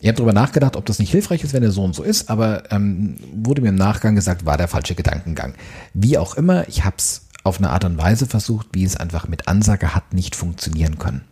[0.00, 2.30] ich habe darüber nachgedacht, ob das nicht hilfreich ist, wenn er so und so ist,
[2.30, 5.54] aber ähm, wurde mir im Nachgang gesagt, war der falsche Gedankengang.
[5.92, 9.28] Wie auch immer, ich habe es auf eine Art und Weise versucht, wie es einfach
[9.28, 11.22] mit Ansage hat nicht funktionieren können.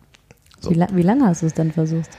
[0.59, 0.71] So.
[0.71, 2.09] Wie, wie lange hast du es denn versucht?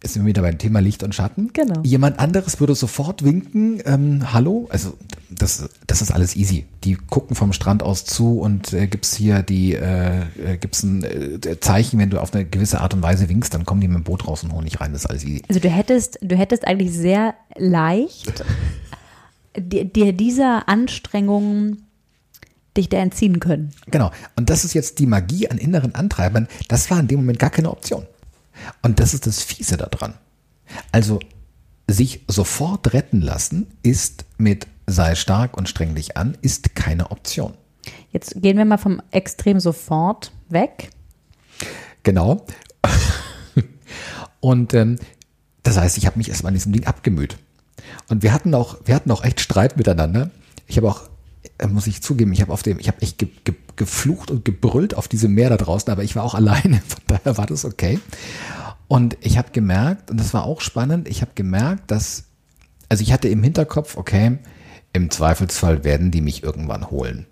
[0.00, 1.50] Ist wir wieder beim Thema Licht und Schatten.
[1.52, 1.82] Genau.
[1.82, 4.96] Jemand anderes würde sofort winken, ähm, hallo, also
[5.28, 6.66] das, das ist alles easy.
[6.84, 11.02] Die gucken vom Strand aus zu und äh, gibt's hier die, äh, äh gibt's ein
[11.02, 13.96] äh, Zeichen, wenn du auf eine gewisse Art und Weise winkst, dann kommen die mit
[13.96, 15.42] dem Boot raus und holen dich rein, das ist alles easy.
[15.48, 18.44] Also du hättest, du hättest eigentlich sehr leicht
[19.60, 21.78] dir dieser Anstrengung
[22.76, 23.72] dich da entziehen können.
[23.90, 24.12] Genau.
[24.36, 26.46] Und das ist jetzt die Magie an inneren Antreibern.
[26.68, 28.06] Das war in dem Moment gar keine Option.
[28.82, 30.14] Und das ist das Fiese daran.
[30.92, 31.20] Also
[31.88, 37.54] sich sofort retten lassen ist mit sei stark und streng dich an, ist keine Option.
[38.10, 40.90] Jetzt gehen wir mal vom Extrem sofort weg.
[42.02, 42.46] Genau.
[44.40, 44.98] und ähm,
[45.62, 47.36] das heißt, ich habe mich erstmal an diesem Ding abgemüht.
[48.08, 50.30] Und wir hatten auch, wir hatten auch echt Streit miteinander.
[50.66, 51.02] Ich habe auch,
[51.58, 54.44] äh, muss ich zugeben, ich habe auf dem, ich habe echt ge, ge, geflucht und
[54.44, 57.64] gebrüllt auf diesem Meer da draußen, aber ich war auch alleine, von daher war das
[57.64, 57.98] okay.
[58.88, 62.24] Und ich habe gemerkt, und das war auch spannend, ich habe gemerkt, dass,
[62.88, 64.38] also ich hatte im Hinterkopf, okay,
[64.92, 67.26] im Zweifelsfall werden die mich irgendwann holen.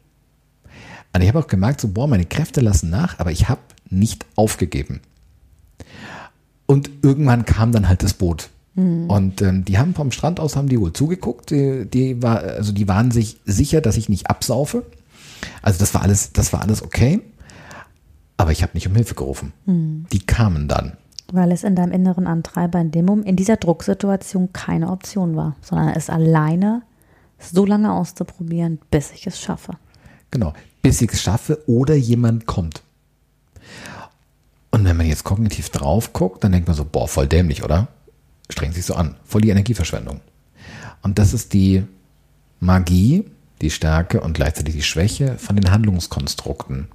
[1.12, 4.26] Und ich habe auch gemerkt, so, boah, meine Kräfte lassen nach, aber ich habe nicht
[4.36, 5.00] aufgegeben.
[6.66, 8.50] Und irgendwann kam dann halt das Boot.
[8.74, 9.08] Mhm.
[9.08, 11.50] Und ähm, die haben vom Strand aus haben die wohl zugeguckt.
[11.50, 14.84] Die, die war, also die waren sich sicher, dass ich nicht absaufe.
[15.62, 17.20] Also das war alles, das war alles okay.
[18.36, 19.52] Aber ich habe nicht um Hilfe gerufen.
[19.64, 20.06] Mhm.
[20.12, 20.96] Die kamen dann.
[21.32, 25.56] Weil es in deinem inneren Antreiber in dem Moment, in dieser Drucksituation keine Option war,
[25.60, 26.82] sondern es alleine
[27.38, 29.72] so lange auszuprobieren, bis ich es schaffe.
[30.30, 32.82] Genau, bis ich es schaffe oder jemand kommt.
[34.70, 37.88] Und wenn man jetzt kognitiv drauf guckt, dann denkt man so, boah, voll dämlich, oder?
[38.50, 39.16] Strengt sich so an.
[39.24, 40.20] Voll die Energieverschwendung.
[41.02, 41.84] Und das ist die
[42.60, 43.24] Magie,
[43.60, 46.88] die Stärke und gleichzeitig die Schwäche von den Handlungskonstrukten.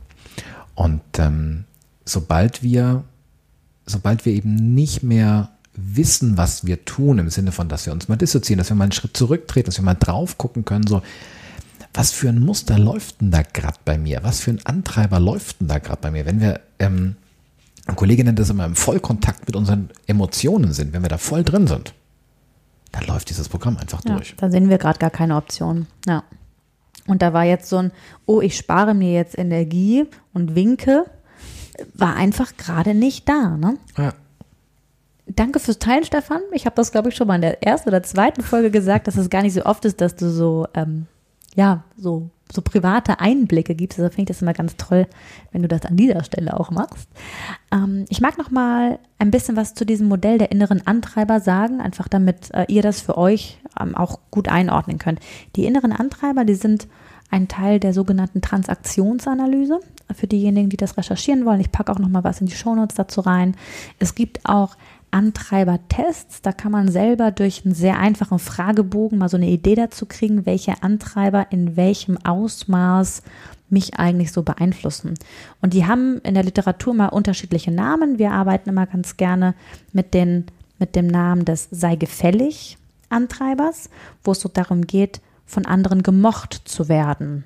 [0.75, 1.65] Und ähm,
[2.05, 3.03] sobald wir,
[3.85, 8.07] sobald wir eben nicht mehr wissen, was wir tun, im Sinne von, dass wir uns
[8.07, 11.01] mal dissoziieren, dass wir mal einen Schritt zurücktreten, dass wir mal drauf gucken können, so,
[11.93, 14.19] was für ein Muster läuft denn da gerade bei mir?
[14.23, 16.25] Was für ein Antreiber läuft denn da gerade bei mir?
[16.25, 17.15] Wenn wir, ähm,
[17.85, 21.43] ein Kollege nennt das immer im Vollkontakt mit unseren Emotionen sind, wenn wir da voll
[21.43, 21.93] drin sind,
[22.91, 24.35] dann läuft dieses Programm einfach ja, durch.
[24.37, 25.87] Da sehen wir gerade gar keine Option.
[26.05, 26.23] Ja.
[27.07, 27.91] Und da war jetzt so ein,
[28.25, 31.05] oh, ich spare mir jetzt Energie und winke,
[31.93, 33.57] war einfach gerade nicht da.
[33.57, 33.77] Ne?
[33.97, 34.13] Ja.
[35.27, 36.41] Danke fürs Teilen, Stefan.
[36.51, 39.17] Ich habe das, glaube ich, schon mal in der ersten oder zweiten Folge gesagt, dass
[39.17, 41.07] es gar nicht so oft ist, dass du so, ähm,
[41.55, 43.99] ja, so, so private Einblicke gibst.
[43.99, 45.07] Also finde ich das immer ganz toll,
[45.51, 47.07] wenn du das an dieser Stelle auch machst.
[47.71, 51.81] Ähm, ich mag noch mal ein bisschen was zu diesem Modell der inneren Antreiber sagen,
[51.81, 55.19] einfach damit äh, ihr das für euch ähm, auch gut einordnen könnt.
[55.55, 56.87] Die inneren Antreiber, die sind
[57.29, 59.79] ein Teil der sogenannten Transaktionsanalyse.
[60.13, 62.95] Für diejenigen, die das recherchieren wollen, ich packe auch noch mal was in die Shownotes
[62.95, 63.55] dazu rein.
[63.99, 64.75] Es gibt auch
[65.11, 66.41] Antreibertests.
[66.41, 70.45] Da kann man selber durch einen sehr einfachen Fragebogen mal so eine Idee dazu kriegen,
[70.45, 73.21] welche Antreiber in welchem Ausmaß
[73.69, 75.15] mich eigentlich so beeinflussen.
[75.61, 78.19] Und die haben in der Literatur mal unterschiedliche Namen.
[78.19, 79.55] Wir arbeiten immer ganz gerne
[79.93, 80.45] mit, den,
[80.77, 82.77] mit dem Namen des sei gefällig
[83.09, 83.89] Antreibers,
[84.23, 87.43] wo es so darum geht, von anderen gemocht zu werden.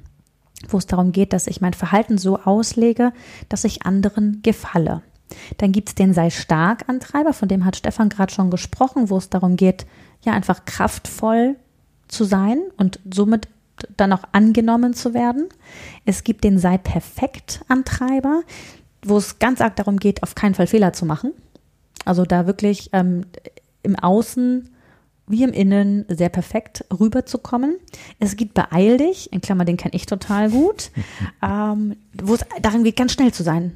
[0.68, 3.14] Wo es darum geht, dass ich mein Verhalten so auslege,
[3.50, 5.02] dass ich anderen gefalle.
[5.58, 9.18] Dann gibt es den Sei stark Antreiber, von dem hat Stefan gerade schon gesprochen, wo
[9.18, 9.86] es darum geht,
[10.24, 11.56] ja einfach kraftvoll
[12.08, 13.48] zu sein und somit
[13.98, 15.50] dann auch angenommen zu werden.
[16.06, 18.44] Es gibt den Sei perfekt Antreiber,
[19.04, 21.32] wo es ganz arg darum geht, auf keinen Fall Fehler zu machen.
[22.06, 23.26] Also da wirklich ähm,
[23.84, 24.70] im Außen
[25.28, 27.78] wie im Innen sehr perfekt rüberzukommen.
[28.20, 30.92] Es gibt Beeil dich, in Klammer, den kenne ich total gut,
[31.44, 33.76] ähm, wo es darin geht, ganz schnell zu sein.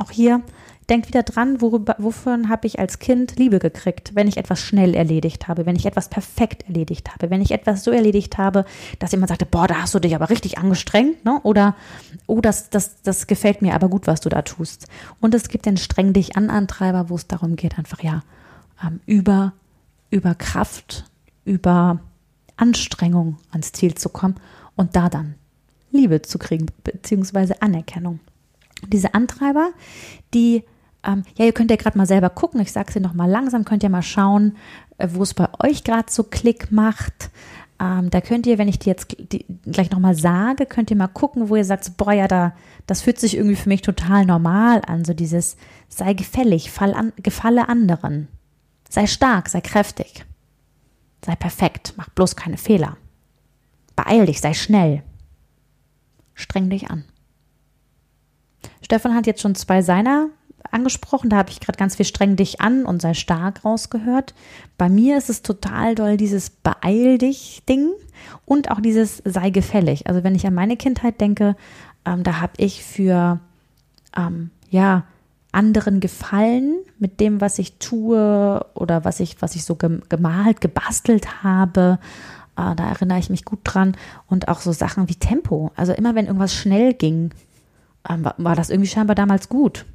[0.00, 0.42] Auch hier
[0.88, 4.94] denkt wieder dran, worüber, wovon habe ich als Kind Liebe gekriegt, wenn ich etwas schnell
[4.94, 8.64] erledigt habe, wenn ich etwas perfekt erledigt habe, wenn ich etwas so erledigt habe,
[8.98, 11.38] dass jemand sagte, boah, da hast du dich aber richtig angestrengt, ne?
[11.42, 11.76] Oder,
[12.26, 14.86] oh, das, das, das gefällt mir aber gut, was du da tust.
[15.20, 18.22] Und es gibt den Streng dich an Antreiber, wo es darum geht, einfach ja,
[18.82, 19.52] ähm, über,
[20.08, 21.04] über Kraft,
[21.44, 22.00] über
[22.56, 24.36] Anstrengung ans Ziel zu kommen
[24.76, 25.34] und da dann
[25.92, 28.18] Liebe zu kriegen, beziehungsweise Anerkennung.
[28.88, 29.70] Diese Antreiber,
[30.34, 30.64] die
[31.02, 32.60] ähm, ja, ihr könnt ja gerade mal selber gucken.
[32.60, 33.64] Ich sage es noch mal langsam.
[33.64, 34.56] Könnt ihr mal schauen,
[34.98, 37.30] äh, wo es bei euch gerade so Klick macht.
[37.80, 40.96] Ähm, da könnt ihr, wenn ich die jetzt die, gleich noch mal sage, könnt ihr
[40.96, 42.52] mal gucken, wo ihr sagt, boah, ja, da,
[42.86, 45.04] das fühlt sich irgendwie für mich total normal an.
[45.04, 45.56] So dieses,
[45.88, 48.28] sei gefällig, fall an, gefalle anderen.
[48.88, 50.26] Sei stark, sei kräftig.
[51.24, 52.96] Sei perfekt, mach bloß keine Fehler.
[53.96, 55.02] Beeil dich, sei schnell.
[56.34, 57.04] Streng dich an.
[58.90, 60.30] Stefan hat jetzt schon zwei seiner
[60.72, 61.30] angesprochen.
[61.30, 64.34] Da habe ich gerade ganz viel streng dich an und sei stark rausgehört.
[64.78, 67.92] Bei mir ist es total doll dieses beeil dich Ding
[68.46, 70.08] und auch dieses sei gefällig.
[70.08, 71.54] Also wenn ich an meine Kindheit denke,
[72.04, 73.38] ähm, da habe ich für
[74.16, 75.04] ähm, ja
[75.52, 81.44] anderen gefallen mit dem, was ich tue oder was ich was ich so gemalt, gebastelt
[81.44, 82.00] habe.
[82.56, 85.70] Äh, da erinnere ich mich gut dran und auch so Sachen wie Tempo.
[85.76, 87.30] Also immer wenn irgendwas schnell ging,
[88.04, 89.86] war das irgendwie scheinbar damals gut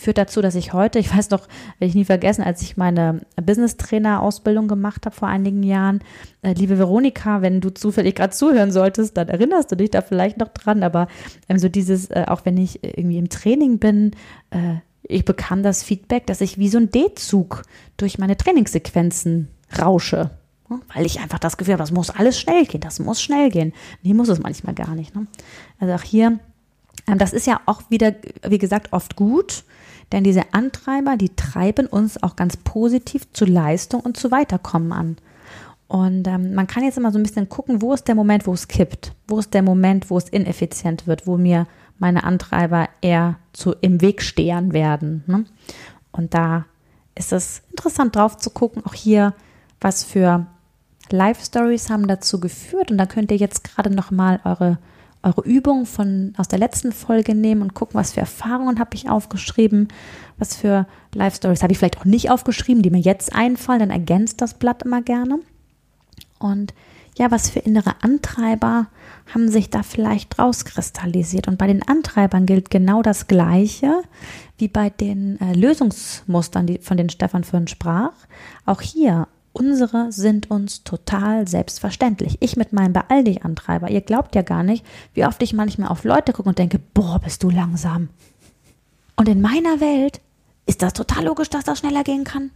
[0.00, 1.46] führt dazu, dass ich heute, ich weiß noch,
[1.78, 6.00] werde ich nie vergessen, als ich meine Business-Trainer-Ausbildung gemacht habe vor einigen Jahren,
[6.42, 10.38] äh, liebe Veronika, wenn du zufällig gerade zuhören solltest, dann erinnerst du dich da vielleicht
[10.38, 11.08] noch dran, aber
[11.48, 14.12] ähm, so dieses, äh, auch wenn ich irgendwie im Training bin,
[14.50, 17.62] äh, ich bekam das Feedback, dass ich wie so ein D-Zug
[17.96, 20.30] durch meine Trainingssequenzen rausche.
[20.94, 23.72] Weil ich einfach das Gefühl habe, das muss alles schnell gehen, das muss schnell gehen.
[24.04, 25.16] Nee, muss es manchmal gar nicht.
[25.16, 25.26] Ne?
[25.80, 26.38] Also auch hier ähm,
[27.18, 28.14] das ist ja auch wieder,
[28.46, 29.64] wie gesagt, oft gut,
[30.12, 35.16] denn diese Antreiber, die treiben uns auch ganz positiv zu Leistung und zu Weiterkommen an.
[35.88, 38.52] Und ähm, man kann jetzt immer so ein bisschen gucken, wo ist der Moment, wo
[38.52, 39.12] es kippt?
[39.26, 41.66] Wo ist der Moment, wo es ineffizient wird, wo mir
[42.00, 45.22] meine Antreiber eher zu im Weg stehen werden.
[45.26, 45.44] Ne?
[46.10, 46.64] Und da
[47.14, 49.34] ist es interessant drauf zu gucken, auch hier,
[49.80, 50.46] was für
[51.10, 52.90] Life Stories haben dazu geführt.
[52.90, 54.78] Und da könnt ihr jetzt gerade noch mal eure
[55.22, 59.10] eure Übung von aus der letzten Folge nehmen und gucken, was für Erfahrungen habe ich
[59.10, 59.88] aufgeschrieben,
[60.38, 63.90] was für Life Stories habe ich vielleicht auch nicht aufgeschrieben, die mir jetzt einfallen, dann
[63.90, 65.40] ergänzt das Blatt immer gerne.
[66.38, 66.72] Und
[67.18, 68.86] ja, was für innere Antreiber
[69.34, 71.48] haben sich da vielleicht rauskristallisiert?
[71.48, 74.02] Und bei den Antreibern gilt genau das Gleiche
[74.56, 78.12] wie bei den äh, Lösungsmustern, die, von denen Stefan vorhin sprach.
[78.64, 82.38] Auch hier Unsere sind uns total selbstverständlich.
[82.40, 83.90] Ich mit meinem Beeil dich Antreiber.
[83.90, 87.18] Ihr glaubt ja gar nicht, wie oft ich manchmal auf Leute gucke und denke, boah,
[87.18, 88.08] bist du langsam.
[89.16, 90.20] Und in meiner Welt
[90.66, 92.52] ist das total logisch, dass das schneller gehen kann.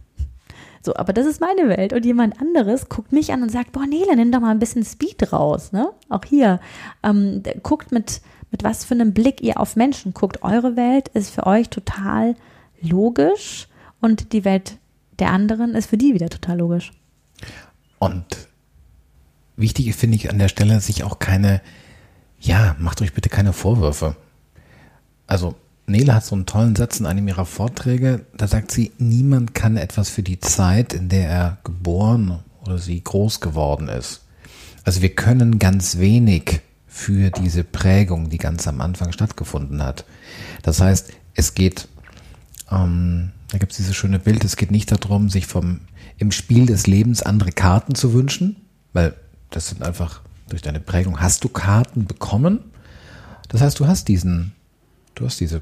[0.81, 1.91] So, aber das ist meine Welt.
[1.91, 4.85] Und jemand anderes guckt mich an und sagt, boah, Nele, nimm doch mal ein bisschen
[4.85, 5.73] Speed raus.
[5.73, 5.89] Ne?
[6.09, 6.61] Auch hier.
[7.03, 10.43] Ähm, guckt mit, mit was für einem Blick ihr auf Menschen guckt.
[10.43, 12.35] Eure Welt ist für euch total
[12.81, 13.67] logisch
[13.99, 14.77] und die Welt
[15.19, 16.91] der anderen ist für die wieder total logisch.
[17.99, 18.25] Und
[19.55, 21.61] wichtig finde ich an der Stelle, sich auch keine,
[22.39, 24.15] ja, macht euch bitte keine Vorwürfe.
[25.27, 25.55] Also,
[25.87, 29.77] Nele hat so einen tollen Satz in einem ihrer Vorträge, da sagt sie, niemand kann
[29.77, 34.21] etwas für die Zeit, in der er geboren oder sie groß geworden ist.
[34.83, 40.05] Also wir können ganz wenig für diese Prägung, die ganz am Anfang stattgefunden hat.
[40.63, 41.87] Das heißt, es geht
[42.71, 45.79] ähm, da gibt es dieses schöne Bild, es geht nicht darum, sich vom
[46.17, 48.57] im Spiel des Lebens andere Karten zu wünschen,
[48.91, 49.15] weil
[49.49, 52.59] das sind einfach durch deine Prägung hast du Karten bekommen.
[53.47, 54.51] Das heißt, du hast diesen,
[55.15, 55.61] du hast diese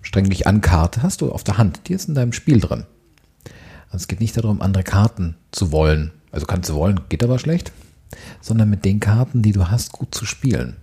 [0.00, 2.86] strenglich an Karte, hast du auf der Hand, die ist in deinem Spiel drin.
[3.90, 6.12] Also es geht nicht darum, andere Karten zu wollen.
[6.32, 7.70] Also kannst du wollen, geht aber schlecht,
[8.40, 10.78] sondern mit den Karten, die du hast, gut zu spielen.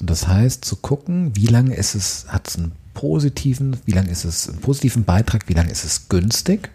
[0.00, 4.10] Und das heißt, zu gucken, wie lange ist es, hat es einen positiven, wie lange
[4.10, 6.70] ist es einen positiven Beitrag, wie lange ist es günstig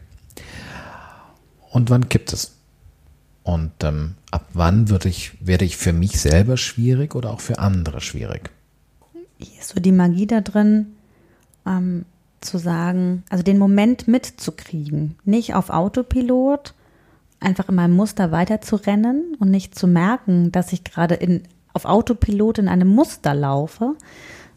[1.72, 2.54] und wann kippt es.
[3.44, 7.60] Und ähm, ab wann würde ich, werde ich für mich selber schwierig oder auch für
[7.60, 8.50] andere schwierig?
[9.38, 10.96] Hier ist so die Magie da drin,
[11.66, 12.06] ähm,
[12.42, 16.74] zu sagen, also den Moment mitzukriegen, nicht auf Autopilot,
[17.40, 22.60] einfach in meinem Muster weiterzurennen und nicht zu merken, dass ich gerade in, auf Autopilot
[22.60, 23.96] in einem Muster laufe,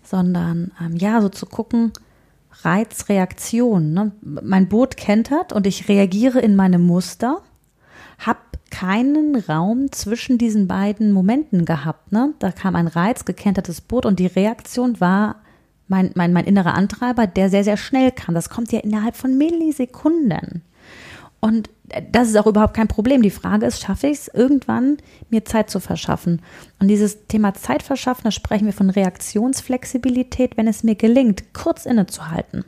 [0.09, 1.93] sondern ähm, ja, so zu gucken,
[2.63, 3.93] Reizreaktion.
[3.93, 4.13] Ne?
[4.21, 7.43] Mein Boot kentert und ich reagiere in meinem Muster,
[8.19, 8.41] habe
[8.71, 12.13] keinen Raum zwischen diesen beiden Momenten gehabt.
[12.13, 12.35] Ne?
[12.39, 15.37] Da kam ein Reiz, gekentertes Boot und die Reaktion war
[15.87, 18.35] mein, mein, mein innerer Antreiber, der sehr, sehr schnell kam.
[18.35, 20.63] Das kommt ja innerhalb von Millisekunden.
[21.41, 21.71] Und
[22.13, 23.23] das ist auch überhaupt kein Problem.
[23.23, 24.99] Die Frage ist, schaffe ich es irgendwann,
[25.31, 26.43] mir Zeit zu verschaffen?
[26.81, 31.87] Und dieses Thema Zeit verschaffen, da sprechen wir von Reaktionsflexibilität, wenn es mir gelingt, kurz
[31.87, 32.65] innezuhalten.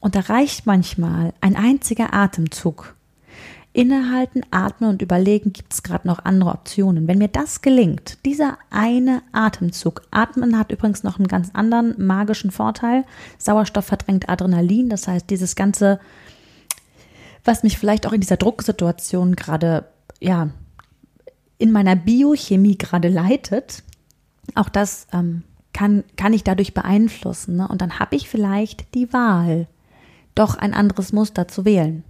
[0.00, 2.94] Und da reicht manchmal ein einziger Atemzug.
[3.74, 7.08] Innehalten, atmen und überlegen, gibt es gerade noch andere Optionen.
[7.08, 12.50] Wenn mir das gelingt, dieser eine Atemzug, Atmen hat übrigens noch einen ganz anderen magischen
[12.50, 13.04] Vorteil.
[13.38, 16.00] Sauerstoff verdrängt Adrenalin, das heißt, dieses ganze
[17.44, 19.86] was mich vielleicht auch in dieser Drucksituation gerade,
[20.20, 20.50] ja,
[21.58, 23.82] in meiner Biochemie gerade leitet.
[24.54, 27.56] Auch das ähm, kann, kann ich dadurch beeinflussen.
[27.56, 27.68] Ne?
[27.68, 29.66] Und dann habe ich vielleicht die Wahl,
[30.34, 32.04] doch ein anderes Muster zu wählen.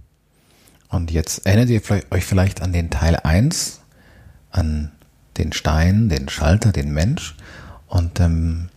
[0.89, 3.81] Und jetzt erinnert ihr euch vielleicht an den Teil 1,
[4.51, 4.91] an
[5.37, 7.35] den Stein, den Schalter, den Mensch.
[7.87, 8.69] Und ähm,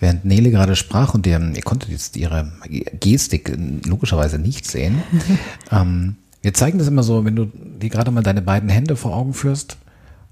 [0.00, 2.50] Während Nele gerade sprach und ihr, ihr konntet jetzt ihre
[2.98, 5.02] Gestik logischerweise nicht sehen.
[5.70, 9.14] ähm, wir zeigen das immer so, wenn du dir gerade mal deine beiden Hände vor
[9.14, 9.76] Augen führst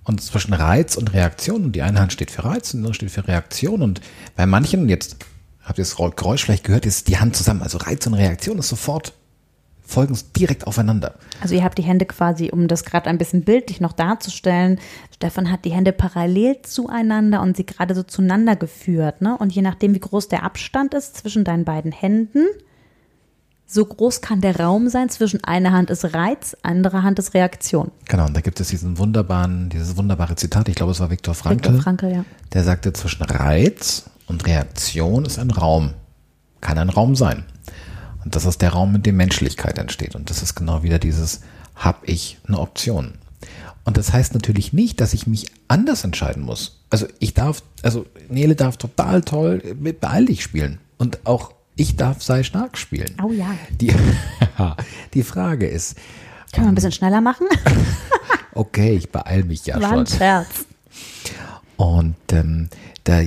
[0.04, 2.94] und zwischen Reiz und Reaktion und die eine Hand steht für Reiz und die andere
[2.94, 4.00] steht für Reaktion und
[4.34, 5.16] bei manchen, jetzt
[5.62, 8.70] habt ihr das Geräusch vielleicht gehört, ist die Hand zusammen, also Reiz und Reaktion ist
[8.70, 9.12] sofort
[9.88, 11.14] folgen direkt aufeinander.
[11.40, 14.78] Also ihr habt die Hände quasi, um das gerade ein bisschen bildlich noch darzustellen,
[15.14, 19.22] Stefan hat die Hände parallel zueinander und sie gerade so zueinander geführt.
[19.22, 19.36] Ne?
[19.36, 22.44] Und je nachdem, wie groß der Abstand ist zwischen deinen beiden Händen,
[23.66, 27.90] so groß kann der Raum sein zwischen einer Hand ist Reiz, andere Hand ist Reaktion.
[28.06, 31.34] Genau, und da gibt es diesen wunderbaren, dieses wunderbare Zitat, ich glaube, es war Viktor
[31.34, 31.64] Frankl.
[31.64, 32.24] Viktor Frankl, ja.
[32.52, 35.94] Der sagte, zwischen Reiz und Reaktion ist ein Raum.
[36.60, 37.44] Kann ein Raum sein.
[38.24, 40.14] Und das ist der Raum, in dem Menschlichkeit entsteht.
[40.14, 41.40] Und das ist genau wieder dieses,
[41.74, 43.14] hab ich eine Option?
[43.84, 46.80] Und das heißt natürlich nicht, dass ich mich anders entscheiden muss.
[46.90, 50.78] Also ich darf, also Nele darf total toll mit Beeil dich spielen.
[50.98, 53.14] Und auch ich darf sei stark spielen.
[53.22, 53.54] Oh ja.
[53.70, 53.94] Die,
[55.14, 55.96] die Frage ist.
[56.52, 57.46] Können wir ein bisschen schneller machen?
[58.52, 59.98] okay, ich beeil mich ja War schon.
[60.00, 60.66] Ein Scherz.
[61.76, 62.68] Und ähm,
[63.04, 63.20] da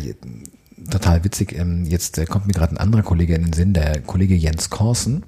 [0.90, 1.54] total witzig.
[1.54, 4.70] Ähm, jetzt äh, kommt mir gerade ein anderer Kollege in den Sinn, der Kollege Jens
[4.70, 5.24] Korsen,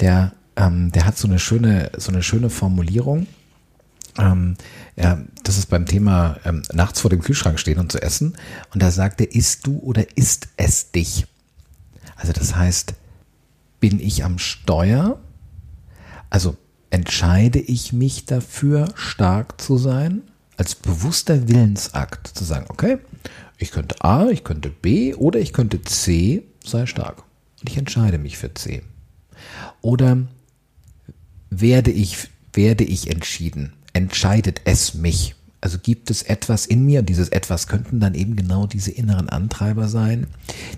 [0.00, 3.26] der, ähm, der hat so eine schöne, so eine schöne Formulierung.
[4.18, 4.56] Ähm,
[4.96, 8.36] ja, das ist beim Thema ähm, nachts vor dem Kühlschrank stehen und zu essen.
[8.72, 11.26] Und da sagt er, isst du oder isst es dich?
[12.16, 12.94] Also das heißt,
[13.78, 15.18] bin ich am Steuer?
[16.28, 16.56] Also
[16.90, 20.22] entscheide ich mich dafür, stark zu sein?
[20.56, 22.98] Als bewusster Willensakt zu sagen, okay,
[23.60, 27.24] ich könnte A, ich könnte B oder ich könnte C, sei stark.
[27.60, 28.82] Und ich entscheide mich für C.
[29.82, 30.18] Oder
[31.50, 33.74] werde ich, werde ich entschieden?
[33.92, 35.34] Entscheidet es mich?
[35.60, 39.28] Also gibt es etwas in mir, und dieses etwas könnten dann eben genau diese inneren
[39.28, 40.26] Antreiber sein.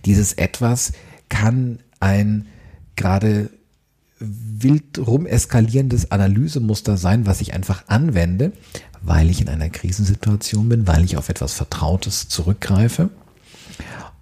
[0.04, 0.92] Dieses etwas
[1.28, 2.46] kann ein
[2.96, 3.50] gerade
[4.22, 8.52] wild rum eskalierendes Analysemuster sein, was ich einfach anwende,
[9.02, 13.10] weil ich in einer Krisensituation bin, weil ich auf etwas Vertrautes zurückgreife.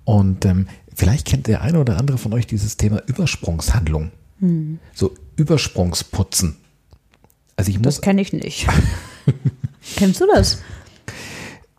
[0.05, 4.11] Und ähm, vielleicht kennt der eine oder andere von euch dieses Thema Übersprungshandlung.
[4.41, 4.79] Hm.
[4.95, 6.57] So Übersprungsputzen.
[7.57, 7.97] Also ich muss.
[7.97, 8.67] Das kenne ich nicht.
[9.97, 10.63] Kennst du das?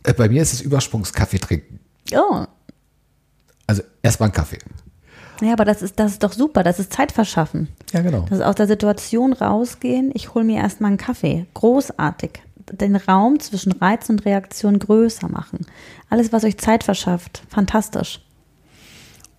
[0.04, 1.80] Äh, bei mir ist es Übersprungskaffee trinken.
[2.14, 2.46] Oh.
[3.68, 4.60] Also erstmal einen Kaffee.
[5.42, 6.64] Ja, aber das ist, das ist doch super.
[6.64, 7.68] Das ist Zeit verschaffen.
[7.92, 8.26] Ja, genau.
[8.30, 10.12] Das ist aus der Situation rausgehen.
[10.14, 11.48] Ich hole mir erstmal einen Kaffee.
[11.56, 12.42] Großartig.
[12.72, 15.66] Den Raum zwischen Reiz und Reaktion größer machen.
[16.10, 17.44] Alles, was euch Zeit verschafft.
[17.50, 18.22] Fantastisch.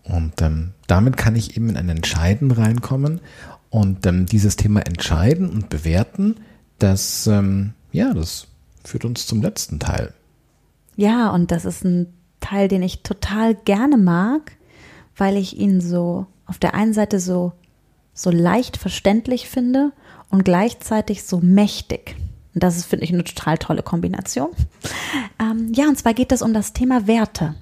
[0.02, 3.20] Und ähm, damit kann ich eben in ein Entscheiden reinkommen.
[3.70, 6.36] Und ähm, dieses Thema Entscheiden und Bewerten,
[6.78, 8.48] das, ähm, ja, das
[8.84, 10.12] führt uns zum letzten Teil.
[10.96, 14.52] Ja, und das ist ein Teil, den ich total gerne mag
[15.16, 17.52] weil ich ihn so auf der einen Seite so,
[18.14, 19.92] so leicht verständlich finde
[20.30, 22.16] und gleichzeitig so mächtig.
[22.54, 24.50] Und das ist, finde ich, eine total tolle Kombination.
[25.38, 27.54] Ähm, ja, und zwar geht es um das Thema Werte.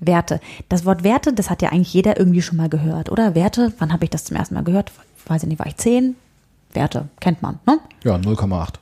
[0.00, 0.40] Werte.
[0.68, 3.34] Das Wort Werte, das hat ja eigentlich jeder irgendwie schon mal gehört, oder?
[3.34, 4.92] Werte, wann habe ich das zum ersten Mal gehört?
[5.26, 6.16] Weiß ich nicht, war ich zehn?
[6.72, 7.78] Werte, kennt man, ne?
[8.02, 8.74] Ja, 0,8.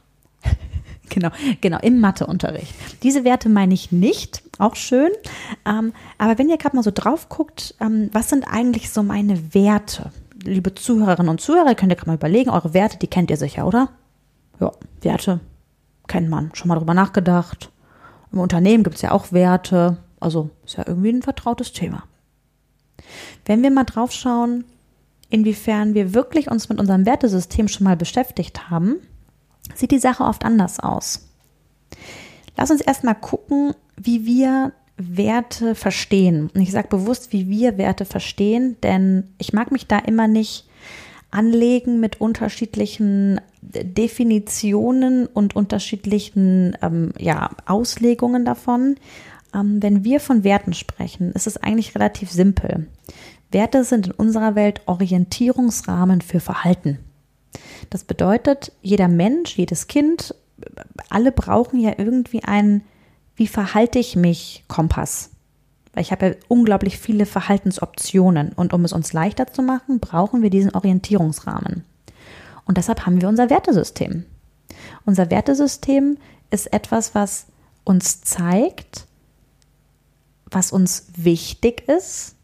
[1.13, 1.29] Genau,
[1.61, 2.75] genau, im Matheunterricht.
[3.03, 5.11] Diese Werte meine ich nicht, auch schön.
[5.67, 9.55] Ähm, aber wenn ihr gerade mal so drauf guckt, ähm, was sind eigentlich so meine
[9.55, 10.11] Werte?
[10.43, 13.67] Liebe Zuhörerinnen und Zuhörer, könnt ihr gerade mal überlegen, eure Werte, die kennt ihr sicher,
[13.67, 13.91] oder?
[14.59, 15.41] Ja, Werte
[16.07, 16.51] kennt man.
[16.55, 17.71] Schon mal drüber nachgedacht.
[18.33, 19.99] Im Unternehmen gibt es ja auch Werte.
[20.19, 22.05] Also ist ja irgendwie ein vertrautes Thema.
[23.45, 24.65] Wenn wir mal drauf schauen,
[25.29, 28.97] inwiefern wir wirklich uns mit unserem Wertesystem schon mal beschäftigt haben,
[29.75, 31.29] sieht die Sache oft anders aus.
[32.57, 36.51] Lass uns erstmal gucken, wie wir Werte verstehen.
[36.55, 40.69] Und ich sage bewusst, wie wir Werte verstehen, denn ich mag mich da immer nicht
[41.31, 48.97] anlegen mit unterschiedlichen Definitionen und unterschiedlichen ähm, ja, Auslegungen davon.
[49.55, 52.89] Ähm, wenn wir von Werten sprechen, ist es eigentlich relativ simpel.
[53.51, 56.99] Werte sind in unserer Welt Orientierungsrahmen für Verhalten.
[57.93, 60.35] Das bedeutet, jeder Mensch, jedes Kind,
[61.11, 62.85] alle brauchen ja irgendwie einen,
[63.37, 65.29] wie verhalte ich mich, Kompass.
[65.93, 70.41] Weil ich habe ja unglaublich viele Verhaltensoptionen und um es uns leichter zu machen, brauchen
[70.41, 71.85] wir diesen Orientierungsrahmen.
[72.65, 74.25] Und deshalb haben wir unser Wertesystem.
[75.05, 76.17] Unser Wertesystem
[76.51, 77.45] ist etwas, was
[77.85, 79.07] uns zeigt,
[80.47, 82.37] was uns wichtig ist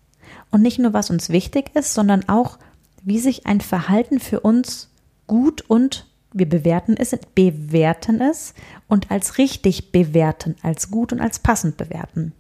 [0.51, 2.59] und nicht nur was uns wichtig ist, sondern auch,
[3.03, 4.91] wie sich ein Verhalten für uns
[5.29, 8.55] gut und wir bewerten es, bewerten es
[8.89, 12.33] und als richtig bewerten, als gut und als passend bewerten.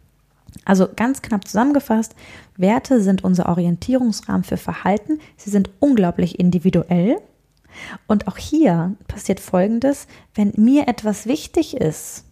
[0.64, 2.14] Also ganz knapp zusammengefasst,
[2.57, 5.20] Werte sind unser Orientierungsrahmen für Verhalten.
[5.36, 7.18] Sie sind unglaublich individuell.
[8.07, 12.24] Und auch hier passiert Folgendes, wenn mir etwas wichtig ist,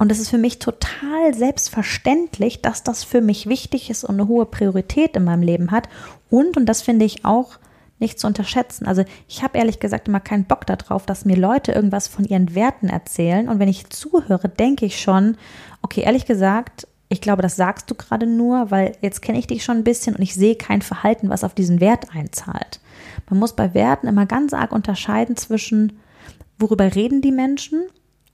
[0.00, 4.28] und es ist für mich total selbstverständlich, dass das für mich wichtig ist und eine
[4.28, 5.90] hohe Priorität in meinem Leben hat.
[6.30, 7.58] Und, und das finde ich auch
[8.00, 8.86] nicht zu unterschätzen.
[8.86, 12.54] Also ich habe ehrlich gesagt immer keinen Bock darauf, dass mir Leute irgendwas von ihren
[12.54, 13.48] Werten erzählen.
[13.48, 15.36] Und wenn ich zuhöre, denke ich schon,
[15.82, 19.64] okay, ehrlich gesagt, ich glaube, das sagst du gerade nur, weil jetzt kenne ich dich
[19.64, 22.80] schon ein bisschen und ich sehe kein Verhalten, was auf diesen Wert einzahlt.
[23.28, 25.98] Man muss bei Werten immer ganz arg unterscheiden zwischen,
[26.58, 27.82] worüber reden die Menschen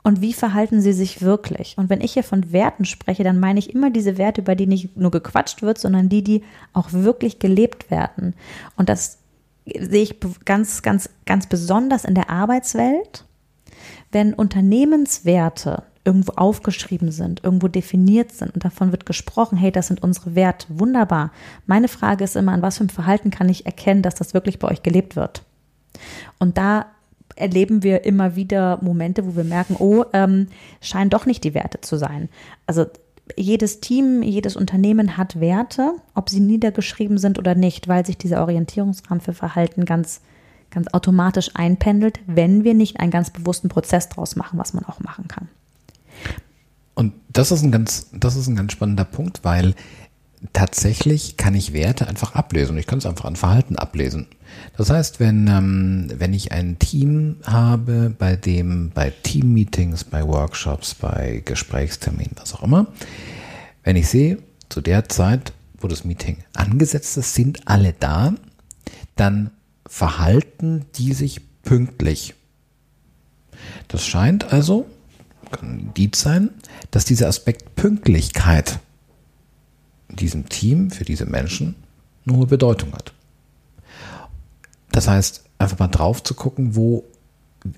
[0.02, 1.74] und wie verhalten sie sich wirklich.
[1.78, 4.66] Und wenn ich hier von Werten spreche, dann meine ich immer diese Werte, über die
[4.66, 6.44] nicht nur gequatscht wird, sondern die, die
[6.74, 8.34] auch wirklich gelebt werden.
[8.76, 9.18] Und das
[9.66, 13.24] sehe ich ganz, ganz, ganz besonders in der Arbeitswelt,
[14.12, 20.02] wenn Unternehmenswerte irgendwo aufgeschrieben sind, irgendwo definiert sind und davon wird gesprochen, hey, das sind
[20.02, 21.32] unsere Werte, wunderbar.
[21.66, 24.60] Meine Frage ist immer, an was für ein Verhalten kann ich erkennen, dass das wirklich
[24.60, 25.42] bei euch gelebt wird?
[26.38, 26.86] Und da
[27.34, 30.46] erleben wir immer wieder Momente, wo wir merken, oh, ähm,
[30.80, 32.28] scheinen doch nicht die Werte zu sein.
[32.66, 32.86] Also
[33.36, 38.40] jedes Team, jedes Unternehmen hat Werte, ob sie niedergeschrieben sind oder nicht, weil sich dieser
[38.42, 40.20] Orientierungsrahmen für Verhalten ganz,
[40.70, 45.00] ganz automatisch einpendelt, wenn wir nicht einen ganz bewussten Prozess draus machen, was man auch
[45.00, 45.48] machen kann.
[46.94, 49.74] Und das ist ein ganz, das ist ein ganz spannender Punkt, weil
[50.52, 52.76] tatsächlich kann ich Werte einfach ablesen.
[52.78, 54.26] Ich kann es einfach an Verhalten ablesen.
[54.76, 60.94] Das heißt, wenn, ähm, wenn ich ein Team habe, bei dem bei Teammeetings, bei Workshops,
[60.94, 62.86] bei Gesprächsterminen, was auch immer,
[63.84, 64.38] wenn ich sehe,
[64.68, 68.34] zu der Zeit, wo das Meeting angesetzt ist, sind alle da,
[69.14, 69.50] dann
[69.86, 72.34] verhalten die sich pünktlich.
[73.88, 74.86] Das scheint also,
[75.50, 76.50] kann ein Indiz sein,
[76.90, 78.80] dass dieser Aspekt Pünktlichkeit
[80.16, 81.76] diesem Team, für diese Menschen
[82.26, 83.12] eine hohe Bedeutung hat.
[84.90, 87.04] Das heißt, einfach mal drauf zu gucken, wo,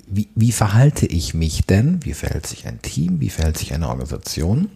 [0.07, 2.05] wie, wie verhalte ich mich denn?
[2.05, 3.21] Wie verhält sich ein Team?
[3.21, 4.71] Wie verhält sich eine Organisation?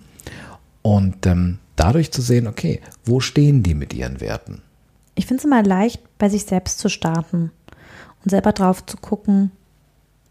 [0.83, 4.63] Und ähm, dadurch zu sehen, okay, wo stehen die mit ihren Werten?
[5.15, 7.51] Ich finde es immer leicht, bei sich selbst zu starten
[8.25, 9.53] und selber drauf zu gucken,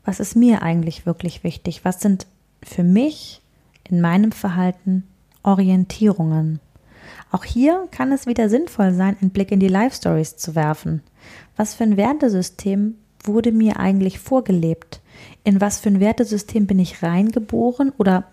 [0.04, 1.86] was ist mir eigentlich wirklich wichtig?
[1.86, 2.26] Was sind
[2.64, 3.42] für mich
[3.88, 5.04] in meinem Verhalten
[5.44, 6.60] Orientierungen?
[7.32, 11.02] Auch hier kann es wieder sinnvoll sein, einen Blick in die Life Stories zu werfen.
[11.56, 15.02] Was für ein Wertesystem wurde mir eigentlich vorgelebt?
[15.44, 18.26] In was für ein Wertesystem bin ich reingeboren oder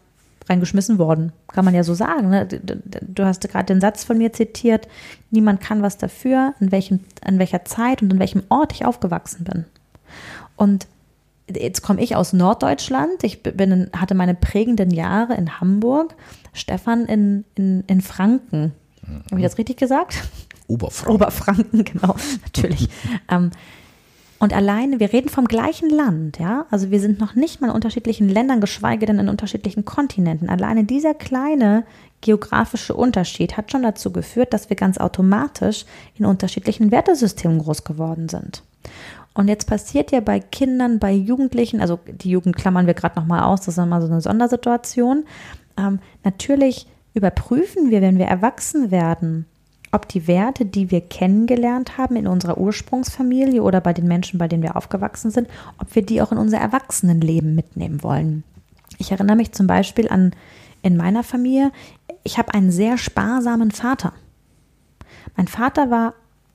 [0.49, 1.33] reingeschmissen worden?
[1.49, 2.31] Kann man ja so sagen.
[2.31, 2.47] Ne?
[2.47, 4.89] Du hast gerade den Satz von mir zitiert,
[5.31, 9.45] niemand kann was dafür, in, welchem, in welcher Zeit und in welchem Ort ich aufgewachsen
[9.45, 9.65] bin.
[10.57, 10.89] Und
[11.49, 13.23] jetzt komme ich aus Norddeutschland.
[13.23, 16.15] Ich bin, hatte meine prägenden Jahre in Hamburg.
[16.53, 18.73] Stefan in, in, in Franken.
[19.09, 19.23] Mhm.
[19.31, 20.23] Habe ich das richtig gesagt?
[20.67, 21.15] Oberfranken.
[21.15, 22.89] Oberfranken, genau, natürlich.
[23.31, 23.51] ähm,
[24.41, 26.67] und alleine, wir reden vom gleichen Land, ja.
[26.71, 30.49] Also wir sind noch nicht mal in unterschiedlichen Ländern, geschweige denn in unterschiedlichen Kontinenten.
[30.49, 31.85] Alleine dieser kleine
[32.21, 35.87] geografische Unterschied hat schon dazu geführt, dass wir ganz automatisch
[36.17, 38.63] in unterschiedlichen Wertesystemen groß geworden sind.
[39.35, 43.43] Und jetzt passiert ja bei Kindern, bei Jugendlichen, also die Jugend klammern wir gerade nochmal
[43.43, 45.25] aus, das ist nochmal so eine Sondersituation.
[45.77, 49.47] Ähm, natürlich überprüfen wir, wenn wir erwachsen werden,
[49.93, 54.49] ob die Werte, die wir kennengelernt haben in unserer Ursprungsfamilie oder bei den Menschen, bei
[54.49, 55.49] denen wir aufgewachsen sind,
[55.79, 58.45] ob wir die auch in unser Erwachsenenleben mitnehmen wollen.
[58.99, 60.33] Ich erinnere mich zum Beispiel an
[60.83, 61.73] in meiner Familie,
[62.23, 64.13] ich habe einen sehr sparsamen Vater.
[65.37, 66.15] Mein Vater war,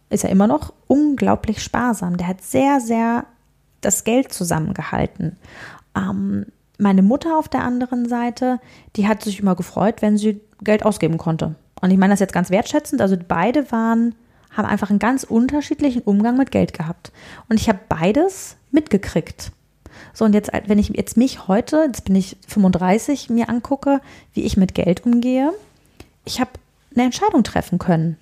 [0.10, 2.18] ist ja immer noch unglaublich sparsam.
[2.18, 3.26] Der hat sehr, sehr
[3.82, 5.38] das Geld zusammengehalten.
[5.96, 6.46] Ähm,
[6.84, 8.60] meine Mutter auf der anderen Seite,
[8.96, 11.56] die hat sich immer gefreut, wenn sie Geld ausgeben konnte.
[11.82, 13.02] Und ich meine das jetzt ganz wertschätzend.
[13.02, 14.16] Also beide waren,
[14.52, 17.12] haben einfach einen ganz unterschiedlichen Umgang mit Geld gehabt.
[17.50, 19.52] Und ich habe beides mitgekriegt.
[20.14, 24.00] So, und jetzt, wenn ich jetzt mich heute, jetzt bin ich 35, mir angucke,
[24.34, 25.52] wie ich mit Geld umgehe,
[26.26, 26.52] ich habe
[26.94, 28.18] eine Entscheidung treffen können.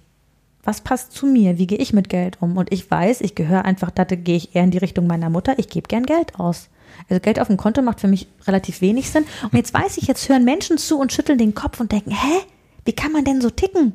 [0.64, 1.58] Was passt zu mir?
[1.58, 2.58] Wie gehe ich mit Geld um?
[2.58, 5.58] Und ich weiß, ich gehöre einfach, da gehe ich eher in die Richtung meiner Mutter,
[5.58, 6.70] ich gebe gern Geld aus.
[7.10, 9.26] Also Geld auf dem Konto macht für mich relativ wenig Sinn.
[9.44, 12.42] Und jetzt weiß ich, jetzt hören Menschen zu und schütteln den Kopf und denken, hä?
[12.86, 13.94] Wie kann man denn so ticken?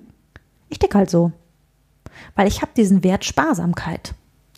[0.69, 1.33] Ich ticke halt so.
[2.35, 4.15] Weil ich habe diesen Wert Sparsamkeit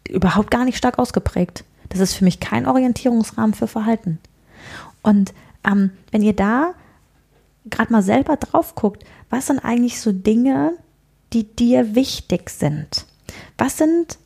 [0.09, 1.65] überhaupt gar nicht stark ausgeprägt.
[1.89, 4.19] Das ist für mich kein Orientierungsrahmen für Verhalten.
[5.03, 5.33] Und
[5.65, 6.75] ähm, wenn ihr da
[7.71, 10.73] gerade mal selber drauf guckt, was sind eigentlich so Dinge,
[11.33, 13.07] die dir wichtig sind?
[13.57, 14.19] Was sind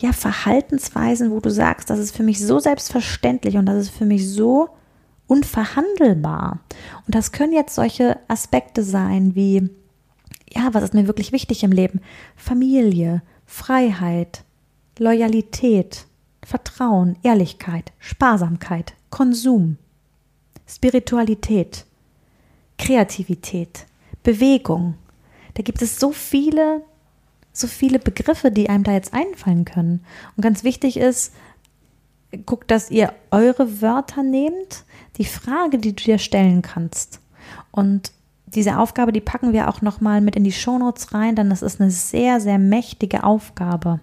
[0.00, 4.06] ja, Verhaltensweisen, wo du sagst, das ist für mich so selbstverständlich und das ist für
[4.06, 4.70] mich so
[5.26, 6.60] unverhandelbar.
[7.06, 9.68] Und das können jetzt solche Aspekte sein wie,
[10.50, 12.00] ja, was ist mir wirklich wichtig im Leben?
[12.34, 14.42] Familie, Freiheit,
[14.98, 16.06] Loyalität,
[16.42, 19.76] Vertrauen, Ehrlichkeit, Sparsamkeit, Konsum,
[20.66, 21.84] Spiritualität,
[22.78, 23.86] Kreativität,
[24.22, 24.94] Bewegung.
[25.54, 26.82] Da gibt es so viele
[27.52, 30.04] so viele Begriffe, die einem da jetzt einfallen können.
[30.36, 31.32] Und ganz wichtig ist,
[32.46, 34.84] guckt, dass ihr eure Wörter nehmt,
[35.16, 37.20] die Frage, die du dir stellen kannst.
[37.72, 38.12] Und
[38.46, 41.80] diese Aufgabe, die packen wir auch nochmal mit in die Shownotes rein, denn das ist
[41.80, 44.00] eine sehr, sehr mächtige Aufgabe.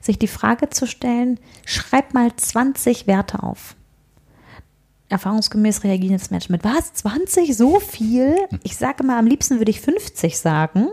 [0.00, 3.74] Sich die Frage zu stellen, schreib mal 20 Werte auf.
[5.08, 7.56] Erfahrungsgemäß reagieren jetzt Menschen mit, was, 20?
[7.56, 8.36] So viel?
[8.62, 10.88] Ich sage mal, am liebsten würde ich 50 sagen.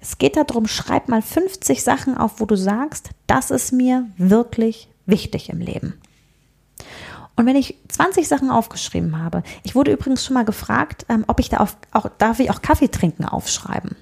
[0.00, 4.88] Es geht darum, schreib mal 50 Sachen auf, wo du sagst, das ist mir wirklich
[5.06, 6.00] wichtig im Leben.
[7.36, 11.40] Und wenn ich 20 Sachen aufgeschrieben habe, ich wurde übrigens schon mal gefragt, ähm, ob
[11.40, 13.96] ich da auf, auch, darf ich auch Kaffee trinken aufschreiben?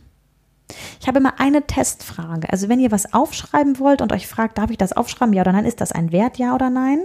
[1.00, 2.50] Ich habe immer eine Testfrage.
[2.50, 5.52] Also wenn ihr was aufschreiben wollt und euch fragt, darf ich das aufschreiben, ja oder
[5.52, 7.00] nein, ist das ein Wert, ja oder nein,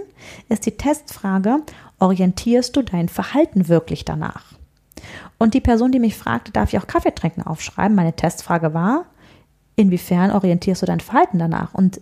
[0.48, 1.62] ist die Testfrage,
[1.98, 4.52] orientierst du dein Verhalten wirklich danach?
[5.38, 7.94] Und die Person, die mich fragte, darf ich auch Kaffee trinken, aufschreiben?
[7.94, 9.06] Meine Testfrage war,
[9.76, 11.74] inwiefern orientierst du dein Verhalten danach?
[11.74, 12.00] Und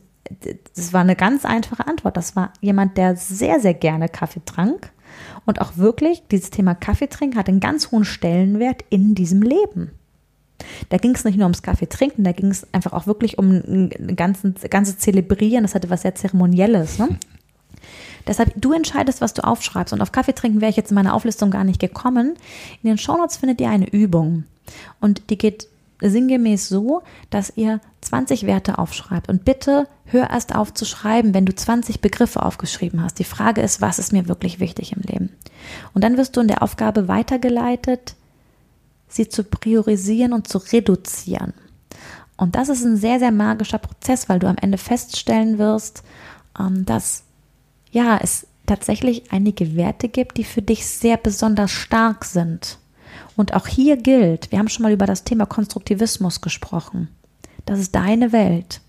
[0.75, 2.17] das war eine ganz einfache Antwort.
[2.17, 4.93] Das war jemand, der sehr, sehr gerne Kaffee trank
[5.45, 9.91] und auch wirklich dieses Thema Kaffee trinken hat einen ganz hohen Stellenwert in diesem Leben.
[10.89, 13.51] Da ging es nicht nur ums Kaffee trinken, da ging es einfach auch wirklich um
[13.51, 15.65] ein ganzes, ganzes Zelebrieren.
[15.65, 16.99] Das hatte was sehr Zeremonielles.
[16.99, 17.09] Ne?
[18.27, 19.93] Deshalb, du entscheidest, was du aufschreibst.
[19.93, 22.35] Und auf Kaffee trinken wäre ich jetzt in meiner Auflistung gar nicht gekommen.
[22.83, 24.45] In den Shownotes findet ihr eine Übung.
[25.01, 25.69] Und die geht
[26.01, 29.29] sinngemäß so, dass ihr 20 Werte aufschreibt.
[29.29, 33.19] Und bitte hör erst auf zu schreiben, wenn du 20 Begriffe aufgeschrieben hast.
[33.19, 35.31] Die Frage ist, was ist mir wirklich wichtig im Leben?
[35.95, 38.17] Und dann wirst du in der Aufgabe weitergeleitet,
[39.09, 41.55] sie zu priorisieren und zu reduzieren.
[42.37, 46.03] Und das ist ein sehr, sehr magischer Prozess, weil du am Ende feststellen wirst,
[46.59, 47.24] ähm, dass
[47.95, 52.79] ja, es tatsächlich einige Werte gibt, die für dich sehr besonders stark sind.
[53.37, 57.09] Und auch hier gilt, wir haben schon mal über das Thema Konstruktivismus gesprochen.
[57.67, 58.81] Das ist deine Welt.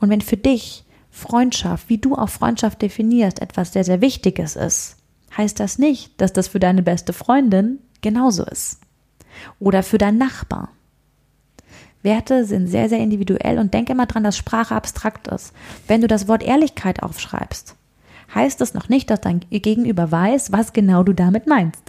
[0.00, 4.96] Und wenn für dich Freundschaft, wie du auch Freundschaft definierst, etwas sehr, sehr Wichtiges ist,
[5.36, 8.80] heißt das nicht, dass das für deine beste Freundin genauso ist.
[9.60, 10.70] Oder für deinen Nachbar.
[12.02, 15.52] Werte sind sehr, sehr individuell und denke immer dran, dass Sprache abstrakt ist.
[15.86, 17.74] Wenn du das Wort Ehrlichkeit aufschreibst,
[18.34, 21.82] heißt das noch nicht, dass dein Gegenüber weiß, was genau du damit meinst.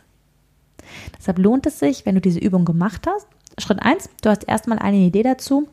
[1.18, 3.28] Deshalb lohnt es sich, wenn du diese Übung gemacht hast.
[3.60, 5.68] Schritt eins: du hast erstmal eine Idee dazu.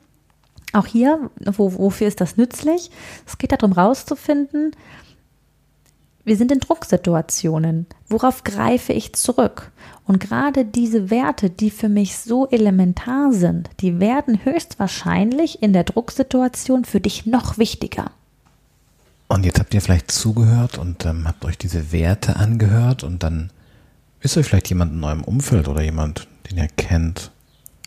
[0.73, 2.91] Auch hier, wo, wofür ist das nützlich?
[3.27, 4.73] Es geht darum, rauszufinden,
[6.27, 7.87] wir sind in Drucksituationen.
[8.09, 9.71] Worauf greife ich zurück?
[10.07, 15.85] Und gerade diese Werte, die für mich so elementar sind, die werden höchstwahrscheinlich in der
[15.85, 18.13] Drucksituation für dich noch wichtiger.
[19.29, 23.51] Und jetzt habt ihr vielleicht zugehört und ähm, habt euch diese Werte angehört und dann
[24.21, 27.33] ist euch vielleicht jemand in eurem Umfeld oder jemand, den ihr kennt,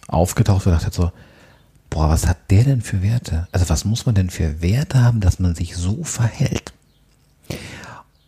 [0.07, 1.11] aufgetaucht und dachte so,
[1.89, 3.47] boah, was hat der denn für Werte?
[3.53, 6.73] Also was muss man denn für Werte haben, dass man sich so verhält?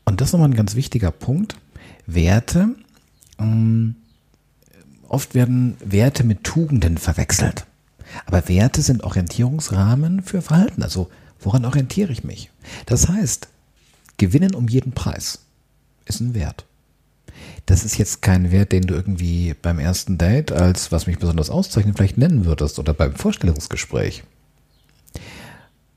[0.05, 1.57] Und das ist nochmal ein ganz wichtiger Punkt.
[2.07, 2.69] Werte,
[3.41, 3.95] ähm,
[5.07, 7.65] oft werden Werte mit Tugenden verwechselt.
[8.25, 10.83] Aber Werte sind Orientierungsrahmen für Verhalten.
[10.83, 12.49] Also woran orientiere ich mich?
[12.85, 13.47] Das heißt,
[14.17, 15.39] gewinnen um jeden Preis
[16.05, 16.65] ist ein Wert.
[17.65, 21.49] Das ist jetzt kein Wert, den du irgendwie beim ersten Date als was mich besonders
[21.49, 24.23] auszeichnet vielleicht nennen würdest oder beim Vorstellungsgespräch.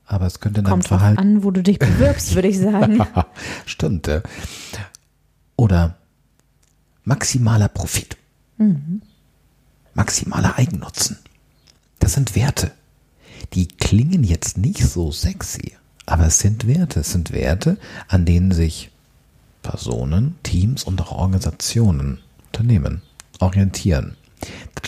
[0.05, 3.05] Aber es könnte dann Kommt Verhalten an, wo du dich bewirbst, würde ich sagen.
[3.65, 4.09] Stimmt.
[5.55, 5.97] Oder
[7.05, 8.17] maximaler Profit.
[8.57, 9.01] Mhm.
[9.93, 11.17] Maximaler Eigennutzen.
[11.99, 12.71] Das sind Werte.
[13.53, 15.73] Die klingen jetzt nicht so sexy,
[16.05, 16.99] aber es sind Werte.
[17.01, 17.77] Es sind Werte,
[18.07, 18.91] an denen sich
[19.61, 23.01] Personen, Teams und auch Organisationen, Unternehmen
[23.39, 24.15] orientieren.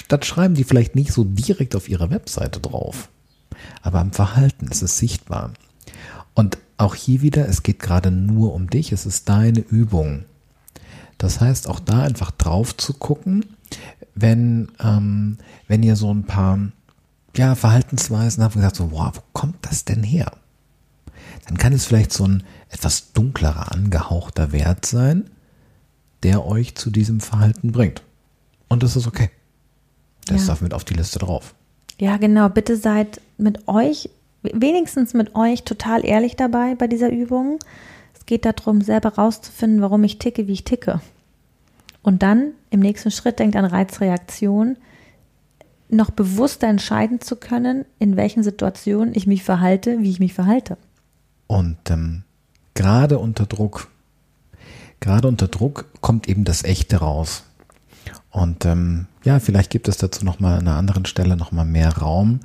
[0.09, 3.09] Das schreiben die vielleicht nicht so direkt auf ihrer Webseite drauf
[3.81, 5.53] aber am Verhalten ist es sichtbar.
[6.33, 10.25] Und auch hier wieder, es geht gerade nur um dich, es ist deine Übung.
[11.17, 13.45] Das heißt, auch da einfach drauf zu gucken,
[14.15, 15.37] wenn, ähm,
[15.67, 16.59] wenn ihr so ein paar
[17.35, 20.31] ja, Verhaltensweisen habt und gesagt, so, wow, wo kommt das denn her?
[21.47, 25.29] Dann kann es vielleicht so ein etwas dunklerer, angehauchter Wert sein,
[26.23, 28.01] der euch zu diesem Verhalten bringt.
[28.67, 29.29] Und das ist okay.
[30.25, 30.47] Das ja.
[30.47, 31.55] darf mit auf die Liste drauf.
[31.99, 32.49] Ja, genau.
[32.49, 34.09] Bitte seid mit euch,
[34.41, 37.59] wenigstens mit euch, total ehrlich dabei bei dieser Übung.
[38.27, 41.01] Geht darum, selber rauszufinden, warum ich ticke, wie ich ticke.
[42.03, 44.77] Und dann im nächsten Schritt denkt an Reizreaktion,
[45.89, 50.77] noch bewusster entscheiden zu können, in welchen Situationen ich mich verhalte, wie ich mich verhalte.
[51.47, 52.23] Und ähm,
[52.73, 53.89] gerade unter Druck,
[54.99, 57.43] gerade unter Druck kommt eben das Echte raus.
[58.29, 62.41] Und ähm, ja, vielleicht gibt es dazu nochmal an einer anderen Stelle nochmal mehr Raum.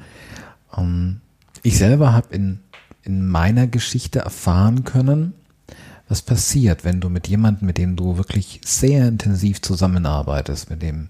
[0.76, 1.20] Ähm,
[1.62, 2.60] ich selber habe in,
[3.02, 5.34] in meiner Geschichte erfahren können,
[6.12, 11.08] was passiert, wenn du mit jemandem, mit dem du wirklich sehr intensiv zusammenarbeitest, mit dem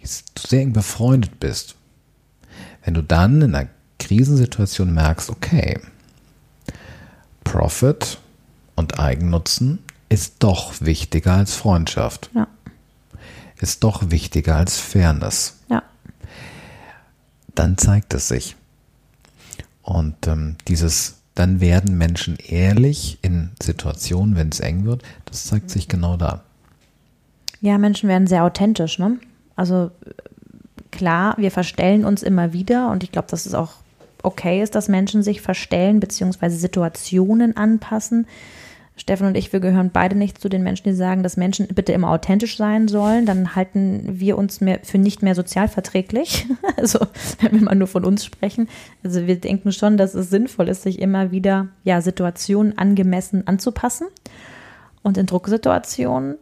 [0.00, 0.08] du
[0.48, 1.74] sehr eng befreundet bist,
[2.84, 3.68] wenn du dann in einer
[3.98, 5.80] Krisensituation merkst, okay,
[7.44, 8.18] Profit
[8.76, 12.30] und Eigennutzen ist doch wichtiger als Freundschaft.
[12.34, 12.46] Ja
[13.60, 15.58] ist doch wichtiger als Fairness.
[15.68, 15.82] Ja.
[17.54, 18.56] Dann zeigt es sich.
[19.82, 25.70] Und ähm, dieses, dann werden Menschen ehrlich in Situationen, wenn es eng wird, das zeigt
[25.70, 26.42] sich genau da.
[27.60, 29.18] Ja, Menschen werden sehr authentisch, ne?
[29.54, 29.90] Also
[30.90, 33.74] klar, wir verstellen uns immer wieder und ich glaube, dass es auch
[34.22, 36.48] okay ist, dass Menschen sich verstellen bzw.
[36.48, 38.26] Situationen anpassen.
[38.98, 41.92] Stefan und ich, wir gehören beide nicht zu den Menschen, die sagen, dass Menschen bitte
[41.92, 43.26] immer authentisch sein sollen.
[43.26, 46.46] Dann halten wir uns mehr für nicht mehr sozialverträglich.
[46.76, 46.98] Also,
[47.40, 48.68] wenn wir mal nur von uns sprechen.
[49.02, 54.08] Also, wir denken schon, dass es sinnvoll ist, sich immer wieder, ja, Situationen angemessen anzupassen.
[55.02, 56.36] Und in Drucksituationen,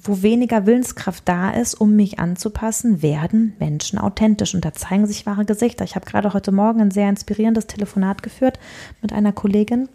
[0.00, 5.26] wo weniger Willenskraft da ist, um mich anzupassen, werden Menschen authentisch und da zeigen sich
[5.26, 5.84] wahre Gesichter.
[5.84, 8.58] Ich habe gerade heute Morgen ein sehr inspirierendes Telefonat geführt
[9.02, 9.88] mit einer Kollegin,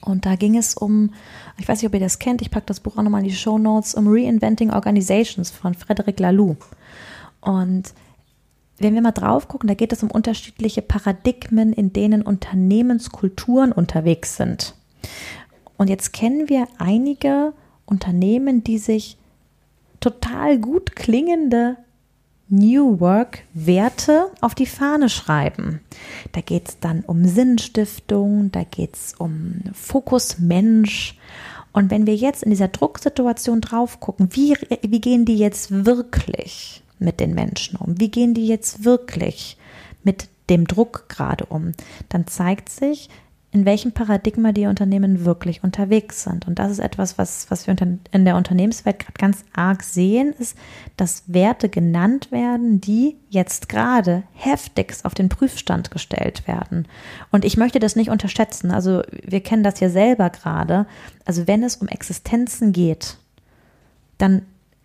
[0.00, 1.12] und da ging es um,
[1.58, 3.34] ich weiß nicht, ob ihr das kennt, ich packe das Buch auch nochmal in die
[3.34, 6.56] Show Notes, um Reinventing Organizations von Frederic Laloux.
[7.40, 7.92] Und
[8.78, 14.36] wenn wir mal drauf gucken, da geht es um unterschiedliche Paradigmen, in denen Unternehmenskulturen unterwegs
[14.36, 14.74] sind.
[15.76, 17.52] Und jetzt kennen wir einige
[17.86, 19.16] Unternehmen, die sich
[20.00, 21.76] total gut klingende
[22.48, 25.80] New Work Werte auf die Fahne schreiben.
[26.32, 31.18] Da geht es dann um Sinnstiftung, da geht es um Fokus Mensch.
[31.72, 36.82] Und wenn wir jetzt in dieser Drucksituation drauf gucken, wie, wie gehen die jetzt wirklich
[36.98, 37.98] mit den Menschen um?
[38.00, 39.58] Wie gehen die jetzt wirklich
[40.04, 41.72] mit dem Druck gerade um?
[42.08, 43.10] Dann zeigt sich,
[43.56, 46.46] in welchem Paradigma die Unternehmen wirklich unterwegs sind.
[46.46, 47.74] Und das ist etwas, was, was wir
[48.12, 50.58] in der Unternehmenswelt gerade ganz arg sehen, ist,
[50.98, 56.86] dass Werte genannt werden, die jetzt gerade heftigst auf den Prüfstand gestellt werden.
[57.32, 58.70] Und ich möchte das nicht unterschätzen.
[58.70, 60.84] Also wir kennen das ja selber gerade.
[61.24, 63.16] Also wenn es um Existenzen geht,
[64.18, 64.42] dann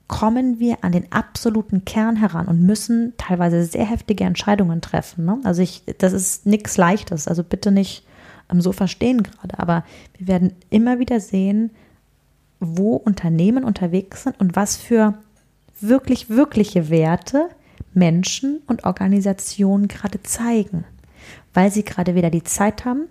[0.07, 5.25] kommen wir an den absoluten Kern heran und müssen teilweise sehr heftige Entscheidungen treffen.
[5.25, 5.39] Ne?
[5.43, 7.27] Also ich, das ist nichts Leichtes.
[7.27, 8.05] Also bitte nicht
[8.59, 9.57] so verstehen gerade.
[9.59, 9.85] Aber
[10.17, 11.71] wir werden immer wieder sehen,
[12.59, 15.13] wo Unternehmen unterwegs sind und was für
[15.79, 17.49] wirklich, wirkliche Werte
[17.93, 20.83] Menschen und Organisationen gerade zeigen,
[21.53, 23.07] weil sie gerade weder die Zeit haben,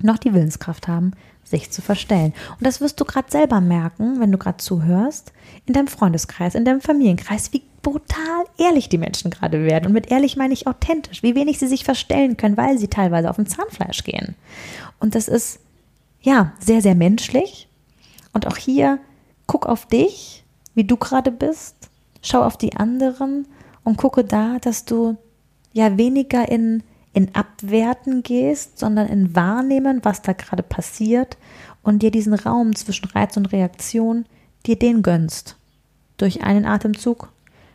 [0.00, 1.12] noch die Willenskraft haben,
[1.44, 2.32] sich zu verstellen.
[2.58, 5.32] Und das wirst du gerade selber merken, wenn du gerade zuhörst,
[5.66, 9.86] in deinem Freundeskreis, in deinem Familienkreis, wie brutal ehrlich die Menschen gerade werden.
[9.86, 13.28] Und mit ehrlich meine ich authentisch, wie wenig sie sich verstellen können, weil sie teilweise
[13.28, 14.36] auf dem Zahnfleisch gehen.
[15.00, 15.60] Und das ist,
[16.20, 17.68] ja, sehr, sehr menschlich.
[18.32, 18.98] Und auch hier,
[19.46, 21.74] guck auf dich, wie du gerade bist,
[22.22, 23.46] schau auf die anderen
[23.84, 25.16] und gucke da, dass du
[25.72, 31.36] ja weniger in, in Abwerten gehst, sondern in Wahrnehmen, was da gerade passiert
[31.82, 34.24] und dir diesen Raum zwischen Reiz und Reaktion,
[34.66, 35.56] dir den gönnst.
[36.16, 37.32] Durch einen Atemzug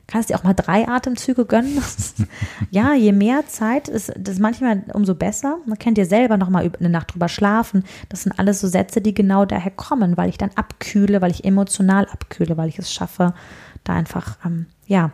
[0.07, 1.81] kannst dir auch mal drei Atemzüge gönnen.
[2.71, 5.57] ja, je mehr Zeit ist das manchmal umso besser.
[5.65, 7.83] Man kennt dir selber noch mal eine Nacht drüber schlafen.
[8.09, 11.43] Das sind alles so Sätze, die genau daher kommen, weil ich dann abkühle, weil ich
[11.43, 13.33] emotional abkühle, weil ich es schaffe,
[13.83, 15.11] da einfach, ähm, ja,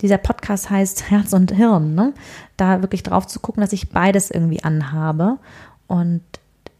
[0.00, 2.12] dieser Podcast heißt Herz und Hirn, ne?
[2.56, 5.38] da wirklich drauf zu gucken, dass ich beides irgendwie anhabe
[5.86, 6.22] und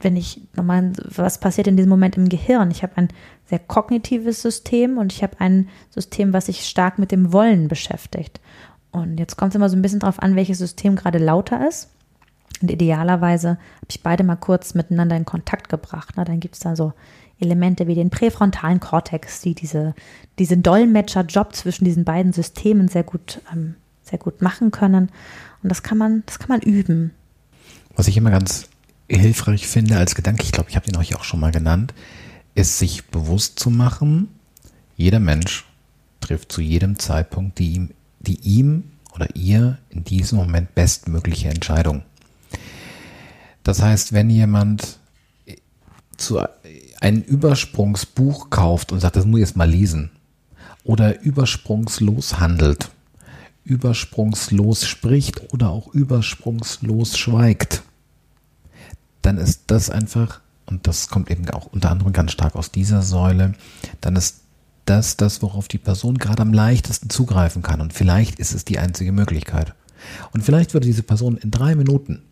[0.05, 2.71] wenn ich nochmal, was passiert in diesem Moment im Gehirn?
[2.71, 3.09] Ich habe ein
[3.47, 8.41] sehr kognitives System und ich habe ein System, was sich stark mit dem Wollen beschäftigt.
[8.93, 11.89] Und jetzt kommt es immer so ein bisschen darauf an, welches System gerade lauter ist.
[12.63, 16.15] Und idealerweise habe ich beide mal kurz miteinander in Kontakt gebracht.
[16.17, 16.93] Na, dann gibt es da so
[17.41, 19.95] Elemente wie den präfrontalen Kortex, die diese,
[20.39, 25.11] diesen Dolmetscher-Job zwischen diesen beiden Systemen sehr gut, ähm, sehr gut machen können.
[25.63, 27.13] Und das kann man, das kann man üben.
[27.97, 28.69] Was ich immer ganz
[29.19, 31.95] hilfreich finde als Gedanke, ich glaube, ich habe den euch auch schon mal genannt,
[32.55, 34.29] ist sich bewusst zu machen,
[34.97, 35.65] jeder Mensch
[36.21, 37.91] trifft zu jedem Zeitpunkt die ihm,
[38.21, 38.85] die ihm
[39.15, 42.03] oder ihr in diesem Moment bestmögliche Entscheidung.
[43.63, 44.99] Das heißt, wenn jemand
[46.17, 46.41] zu
[47.01, 50.11] ein Übersprungsbuch kauft und sagt, das muss ich jetzt mal lesen,
[50.85, 52.91] oder übersprungslos handelt,
[53.65, 57.83] übersprungslos spricht oder auch übersprungslos schweigt,
[59.25, 63.03] dann ist das einfach, und das kommt eben auch unter anderem ganz stark aus dieser
[63.03, 63.55] Säule,
[64.01, 64.41] dann ist
[64.85, 67.81] das das, worauf die Person gerade am leichtesten zugreifen kann.
[67.81, 69.75] Und vielleicht ist es die einzige Möglichkeit.
[70.33, 72.23] Und vielleicht würde diese Person in drei Minuten,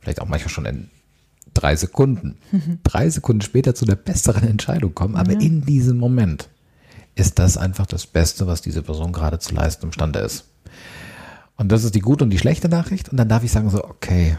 [0.00, 0.90] vielleicht auch manchmal schon in
[1.52, 2.38] drei Sekunden,
[2.84, 5.16] drei Sekunden später zu der besseren Entscheidung kommen.
[5.16, 5.40] Aber ja.
[5.40, 6.48] in diesem Moment
[7.16, 10.46] ist das einfach das Beste, was diese Person gerade zu leisten imstande ist.
[11.56, 13.10] Und das ist die gute und die schlechte Nachricht.
[13.10, 14.38] Und dann darf ich sagen so, okay,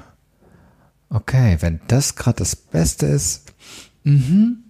[1.14, 3.53] Okay, wenn das gerade das Beste ist,
[4.03, 4.64] mhm,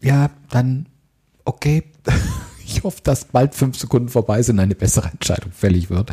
[0.00, 0.86] ja, dann
[1.44, 1.84] okay.
[2.70, 6.12] Ich hoffe, dass bald fünf Sekunden vorbei sind, eine bessere Entscheidung fällig wird.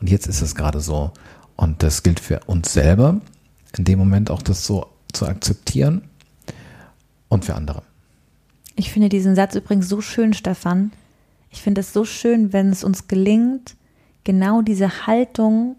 [0.00, 1.12] Und jetzt ist es gerade so.
[1.54, 3.20] Und das gilt für uns selber,
[3.78, 6.02] in dem Moment auch das so zu akzeptieren
[7.28, 7.84] und für andere.
[8.74, 10.90] Ich finde diesen Satz übrigens so schön, Stefan.
[11.50, 13.76] Ich finde es so schön, wenn es uns gelingt,
[14.24, 15.76] genau diese Haltung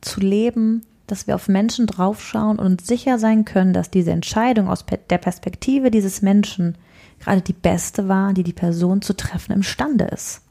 [0.00, 4.68] zu leben, dass wir auf Menschen draufschauen und uns sicher sein können, dass diese Entscheidung
[4.68, 6.76] aus der Perspektive dieses Menschen
[7.20, 10.42] gerade die beste war, die die Person zu treffen imstande ist.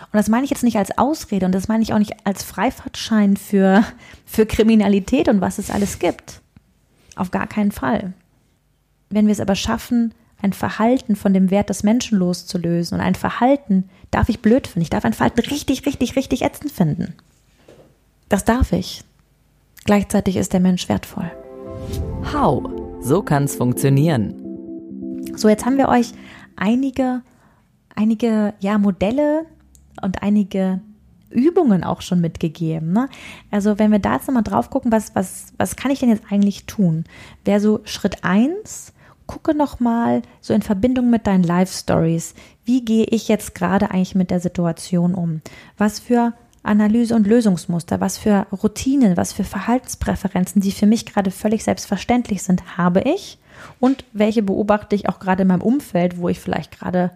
[0.00, 2.42] Und das meine ich jetzt nicht als Ausrede und das meine ich auch nicht als
[2.42, 3.84] Freifahrtschein für,
[4.26, 6.40] für Kriminalität und was es alles gibt.
[7.14, 8.12] Auf gar keinen Fall.
[9.08, 10.12] Wenn wir es aber schaffen,
[10.42, 14.82] ein Verhalten von dem Wert des Menschen loszulösen und ein Verhalten darf ich blöd finden,
[14.82, 17.14] ich darf ein Verhalten richtig, richtig, richtig ätzend finden.
[18.28, 19.02] Das darf ich.
[19.86, 21.30] Gleichzeitig ist der Mensch wertvoll.
[22.32, 22.68] How?
[23.00, 24.34] So kann es funktionieren.
[25.36, 26.12] So, jetzt haben wir euch
[26.56, 27.22] einige,
[27.94, 29.46] einige ja, Modelle
[30.02, 30.80] und einige
[31.30, 32.92] Übungen auch schon mitgegeben.
[32.92, 33.08] Ne?
[33.52, 36.24] Also wenn wir da jetzt nochmal drauf gucken, was, was, was kann ich denn jetzt
[36.30, 37.04] eigentlich tun?
[37.44, 38.92] Wäre so Schritt eins,
[39.26, 42.34] gucke nochmal so in Verbindung mit deinen Live-Stories,
[42.64, 45.42] wie gehe ich jetzt gerade eigentlich mit der Situation um?
[45.78, 46.32] Was für
[46.66, 52.42] Analyse und Lösungsmuster, was für Routinen, was für Verhaltenspräferenzen, die für mich gerade völlig selbstverständlich
[52.42, 53.38] sind, habe ich?
[53.80, 57.12] Und welche beobachte ich auch gerade in meinem Umfeld, wo ich vielleicht gerade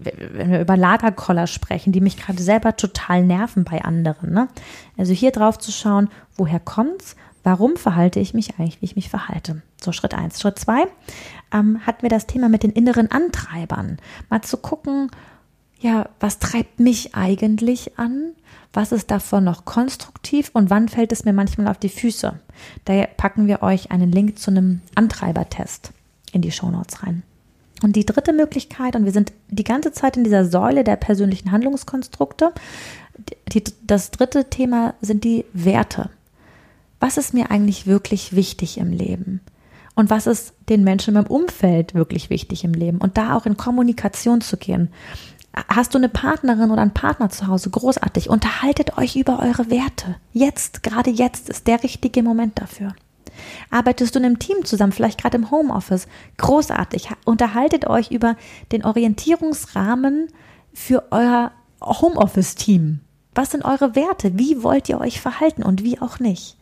[0.00, 4.32] wenn wir über Lagerkoller sprechen, die mich gerade selber total nerven bei anderen.
[4.32, 4.48] Ne?
[4.96, 7.16] Also hier drauf zu schauen, woher kommt's?
[7.44, 9.62] Warum verhalte ich mich eigentlich, wie ich mich verhalte?
[9.80, 10.40] So Schritt eins.
[10.40, 10.86] Schritt zwei
[11.52, 13.98] ähm, hatten wir das Thema mit den inneren Antreibern.
[14.30, 15.10] Mal zu gucken,
[15.78, 18.32] ja, was treibt mich eigentlich an?
[18.74, 22.38] Was ist davon noch konstruktiv und wann fällt es mir manchmal auf die Füße?
[22.84, 25.92] Daher packen wir euch einen Link zu einem Antreibertest
[26.32, 27.22] in die Shownotes rein.
[27.82, 31.52] Und die dritte Möglichkeit, und wir sind die ganze Zeit in dieser Säule der persönlichen
[31.52, 32.52] Handlungskonstrukte,
[33.52, 36.10] die, das dritte Thema sind die Werte.
[36.98, 39.40] Was ist mir eigentlich wirklich wichtig im Leben?
[39.94, 42.98] Und was ist den Menschen in meinem Umfeld wirklich wichtig im Leben?
[42.98, 44.88] Und da auch in Kommunikation zu gehen.
[45.68, 47.70] Hast du eine Partnerin oder einen Partner zu Hause?
[47.70, 48.28] Großartig.
[48.28, 50.16] Unterhaltet euch über eure Werte.
[50.32, 52.94] Jetzt, gerade jetzt ist der richtige Moment dafür.
[53.70, 56.06] Arbeitest du in einem Team zusammen, vielleicht gerade im Homeoffice?
[56.38, 57.08] Großartig.
[57.24, 58.36] Unterhaltet euch über
[58.72, 60.28] den Orientierungsrahmen
[60.72, 63.00] für euer Homeoffice-Team.
[63.34, 64.38] Was sind eure Werte?
[64.38, 66.56] Wie wollt ihr euch verhalten und wie auch nicht?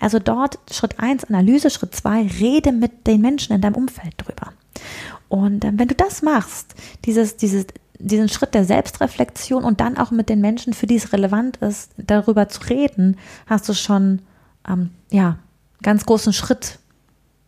[0.00, 4.52] Also dort Schritt 1 Analyse, Schritt 2 rede mit den Menschen in deinem Umfeld drüber.
[5.28, 6.74] Und äh, wenn du das machst,
[7.04, 7.66] dieses, dieses,
[7.98, 11.92] diesen Schritt der Selbstreflexion und dann auch mit den Menschen, für die es relevant ist,
[11.96, 13.16] darüber zu reden,
[13.46, 14.20] hast du schon
[14.68, 15.38] ähm, ja
[15.82, 16.78] ganz großen Schritt,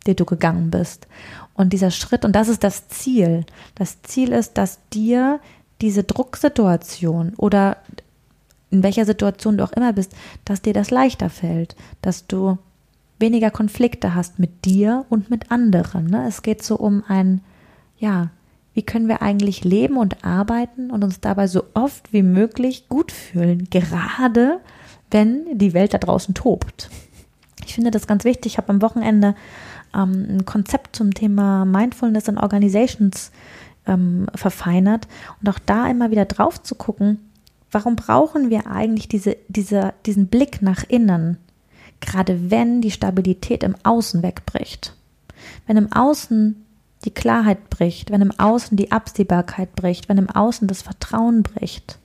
[0.05, 1.07] den du gegangen bist.
[1.53, 3.45] Und dieser Schritt, und das ist das Ziel.
[3.75, 5.39] Das Ziel ist, dass dir
[5.81, 7.77] diese Drucksituation oder
[8.69, 10.13] in welcher Situation du auch immer bist,
[10.45, 12.57] dass dir das leichter fällt, dass du
[13.19, 16.07] weniger Konflikte hast mit dir und mit anderen.
[16.07, 16.25] Ne?
[16.27, 17.41] Es geht so um ein,
[17.97, 18.29] ja,
[18.77, 23.11] wie können wir eigentlich leben und arbeiten und uns dabei so oft wie möglich gut
[23.11, 24.59] fühlen, gerade
[25.09, 26.91] wenn die Welt da draußen tobt.
[27.65, 28.53] Ich finde das ganz wichtig.
[28.53, 29.33] Ich habe am Wochenende
[29.95, 33.31] ähm, ein Konzept zum Thema Mindfulness in Organizations
[33.87, 35.07] ähm, verfeinert
[35.41, 37.31] und auch da immer wieder drauf zu gucken,
[37.71, 41.37] warum brauchen wir eigentlich diese, diese, diesen Blick nach innen,
[41.99, 44.95] gerade wenn die Stabilität im Außen wegbricht.
[45.65, 46.63] Wenn im Außen
[47.07, 51.99] die Klarheit bricht, wenn im Außen die Absehbarkeit bricht, wenn im Außen das Vertrauen bricht,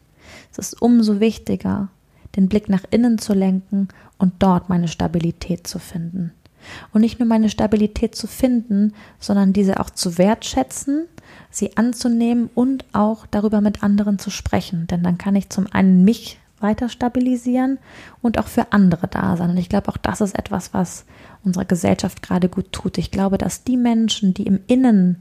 [0.53, 1.88] es ist umso wichtiger,
[2.36, 6.32] den Blick nach innen zu lenken und dort meine Stabilität zu finden.
[6.92, 11.09] Und nicht nur meine Stabilität zu finden, sondern diese auch zu wertschätzen,
[11.50, 14.86] sie anzunehmen und auch darüber mit anderen zu sprechen.
[14.86, 17.79] Denn dann kann ich zum einen mich weiter stabilisieren
[18.21, 19.51] und auch für andere da sein.
[19.51, 21.05] Und ich glaube, auch das ist etwas, was
[21.45, 22.99] unserer Gesellschaft gerade gut tut.
[22.99, 25.17] Ich glaube, dass die Menschen, die im Innen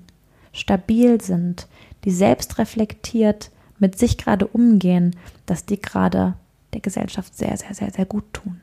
[0.54, 1.68] stabil sind,
[2.04, 5.16] die selbst reflektiert mit sich gerade umgehen,
[5.46, 6.36] dass die gerade
[6.74, 8.62] der Gesellschaft sehr, sehr, sehr, sehr gut tun.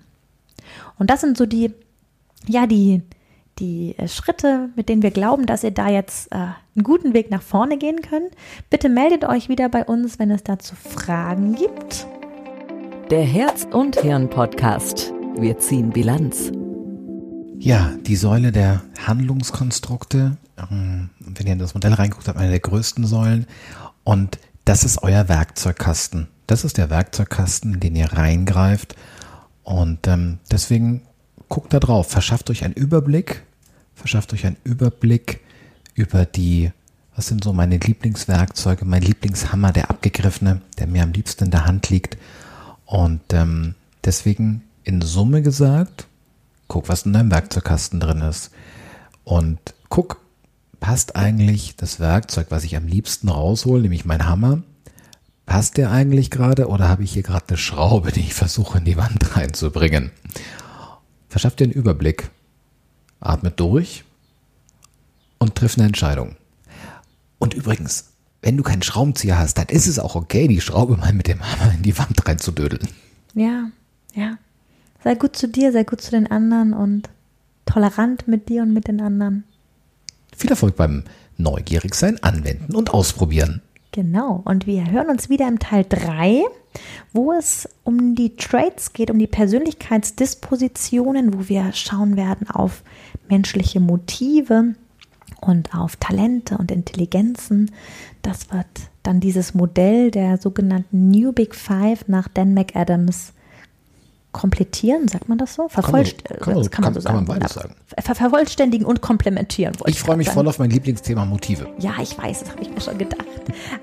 [0.99, 1.73] Und das sind so die,
[2.47, 3.03] ja, die,
[3.59, 7.31] die äh, Schritte, mit denen wir glauben, dass ihr da jetzt äh, einen guten Weg
[7.31, 8.31] nach vorne gehen könnt.
[8.71, 12.07] Bitte meldet euch wieder bei uns, wenn es dazu Fragen gibt.
[13.11, 15.15] Der Herz und Hirn Podcast.
[15.39, 16.53] Wir ziehen Bilanz.
[17.59, 20.37] Ja, die Säule der Handlungskonstrukte.
[20.71, 23.47] Ähm, wenn ihr in das Modell reinguckt, habt eine der größten Säulen.
[24.05, 26.29] Und das ist euer Werkzeugkasten.
[26.47, 28.95] Das ist der Werkzeugkasten, in den ihr reingreift.
[29.63, 31.01] Und ähm, deswegen
[31.49, 33.43] guckt da drauf, verschafft euch einen Überblick,
[33.95, 35.41] verschafft euch einen Überblick
[35.95, 36.73] über die,
[37.17, 41.65] was sind so meine Lieblingswerkzeuge, mein Lieblingshammer, der abgegriffene, der mir am liebsten in der
[41.65, 42.19] Hand liegt.
[42.89, 46.07] Und ähm, deswegen in Summe gesagt,
[46.69, 48.51] guck, was in deinem Werkzeugkasten drin ist.
[49.25, 49.59] Und
[49.91, 50.23] guck,
[50.81, 54.63] passt eigentlich das Werkzeug, was ich am liebsten raushole, nämlich mein Hammer,
[55.45, 58.87] passt der eigentlich gerade oder habe ich hier gerade eine Schraube, die ich versuche in
[58.87, 60.11] die Wand reinzubringen?
[61.29, 62.31] Verschaff dir einen Überblick.
[63.21, 64.05] Atmet durch
[65.37, 66.37] und triff eine Entscheidung.
[67.39, 68.13] Und übrigens,
[68.43, 71.41] wenn du keinen Schraubenzieher hast, dann ist es auch okay, die Schraube mal mit dem
[71.41, 72.89] Hammer in die Wand reinzudödeln.
[73.35, 73.71] Ja,
[74.15, 74.39] ja.
[75.03, 77.09] Sei gut zu dir, sei gut zu den anderen und
[77.67, 79.45] tolerant mit dir und mit den anderen.
[80.37, 81.05] Viel Erfolg beim
[81.37, 83.63] Neugierigsein, Anwenden und Ausprobieren.
[83.93, 84.43] Genau.
[84.45, 86.43] Und wir hören uns wieder im Teil 3,
[87.13, 92.83] wo es um die Traits geht, um die Persönlichkeitsdispositionen, wo wir schauen werden auf
[93.29, 94.75] menschliche Motive
[95.41, 97.71] und auf Talente und Intelligenzen.
[98.23, 98.67] Das wird
[99.03, 103.33] dann dieses Modell der sogenannten New Big Five nach Dan McAdams
[104.33, 105.69] komplettieren, sagt man das so?
[105.69, 107.17] Vervollst kann, man, kann, man, kann, man, so sagen.
[107.17, 107.75] Kann man beides sagen.
[107.99, 109.75] Ver vervollständigen und komplementieren.
[109.87, 110.37] Ich freue mich sagen.
[110.37, 111.69] voll auf mein Lieblingsthema Motive.
[111.79, 113.25] Ja, ich weiß, das habe ich mir schon gedacht.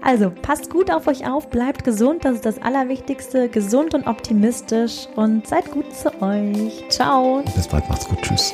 [0.02, 3.50] Also, passt gut auf euch auf, bleibt gesund, das ist das Allerwichtigste.
[3.50, 6.84] Gesund und optimistisch und seid gut zu euch.
[6.90, 7.44] Ciao.
[7.56, 8.22] Bis bald, macht's gut.
[8.22, 8.54] Tschüss.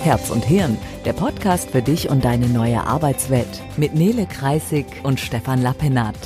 [0.00, 5.20] Herz und Hirn, der Podcast für dich und deine neue Arbeitswelt mit Nele Kreisig und
[5.20, 6.16] Stefan Lappenat.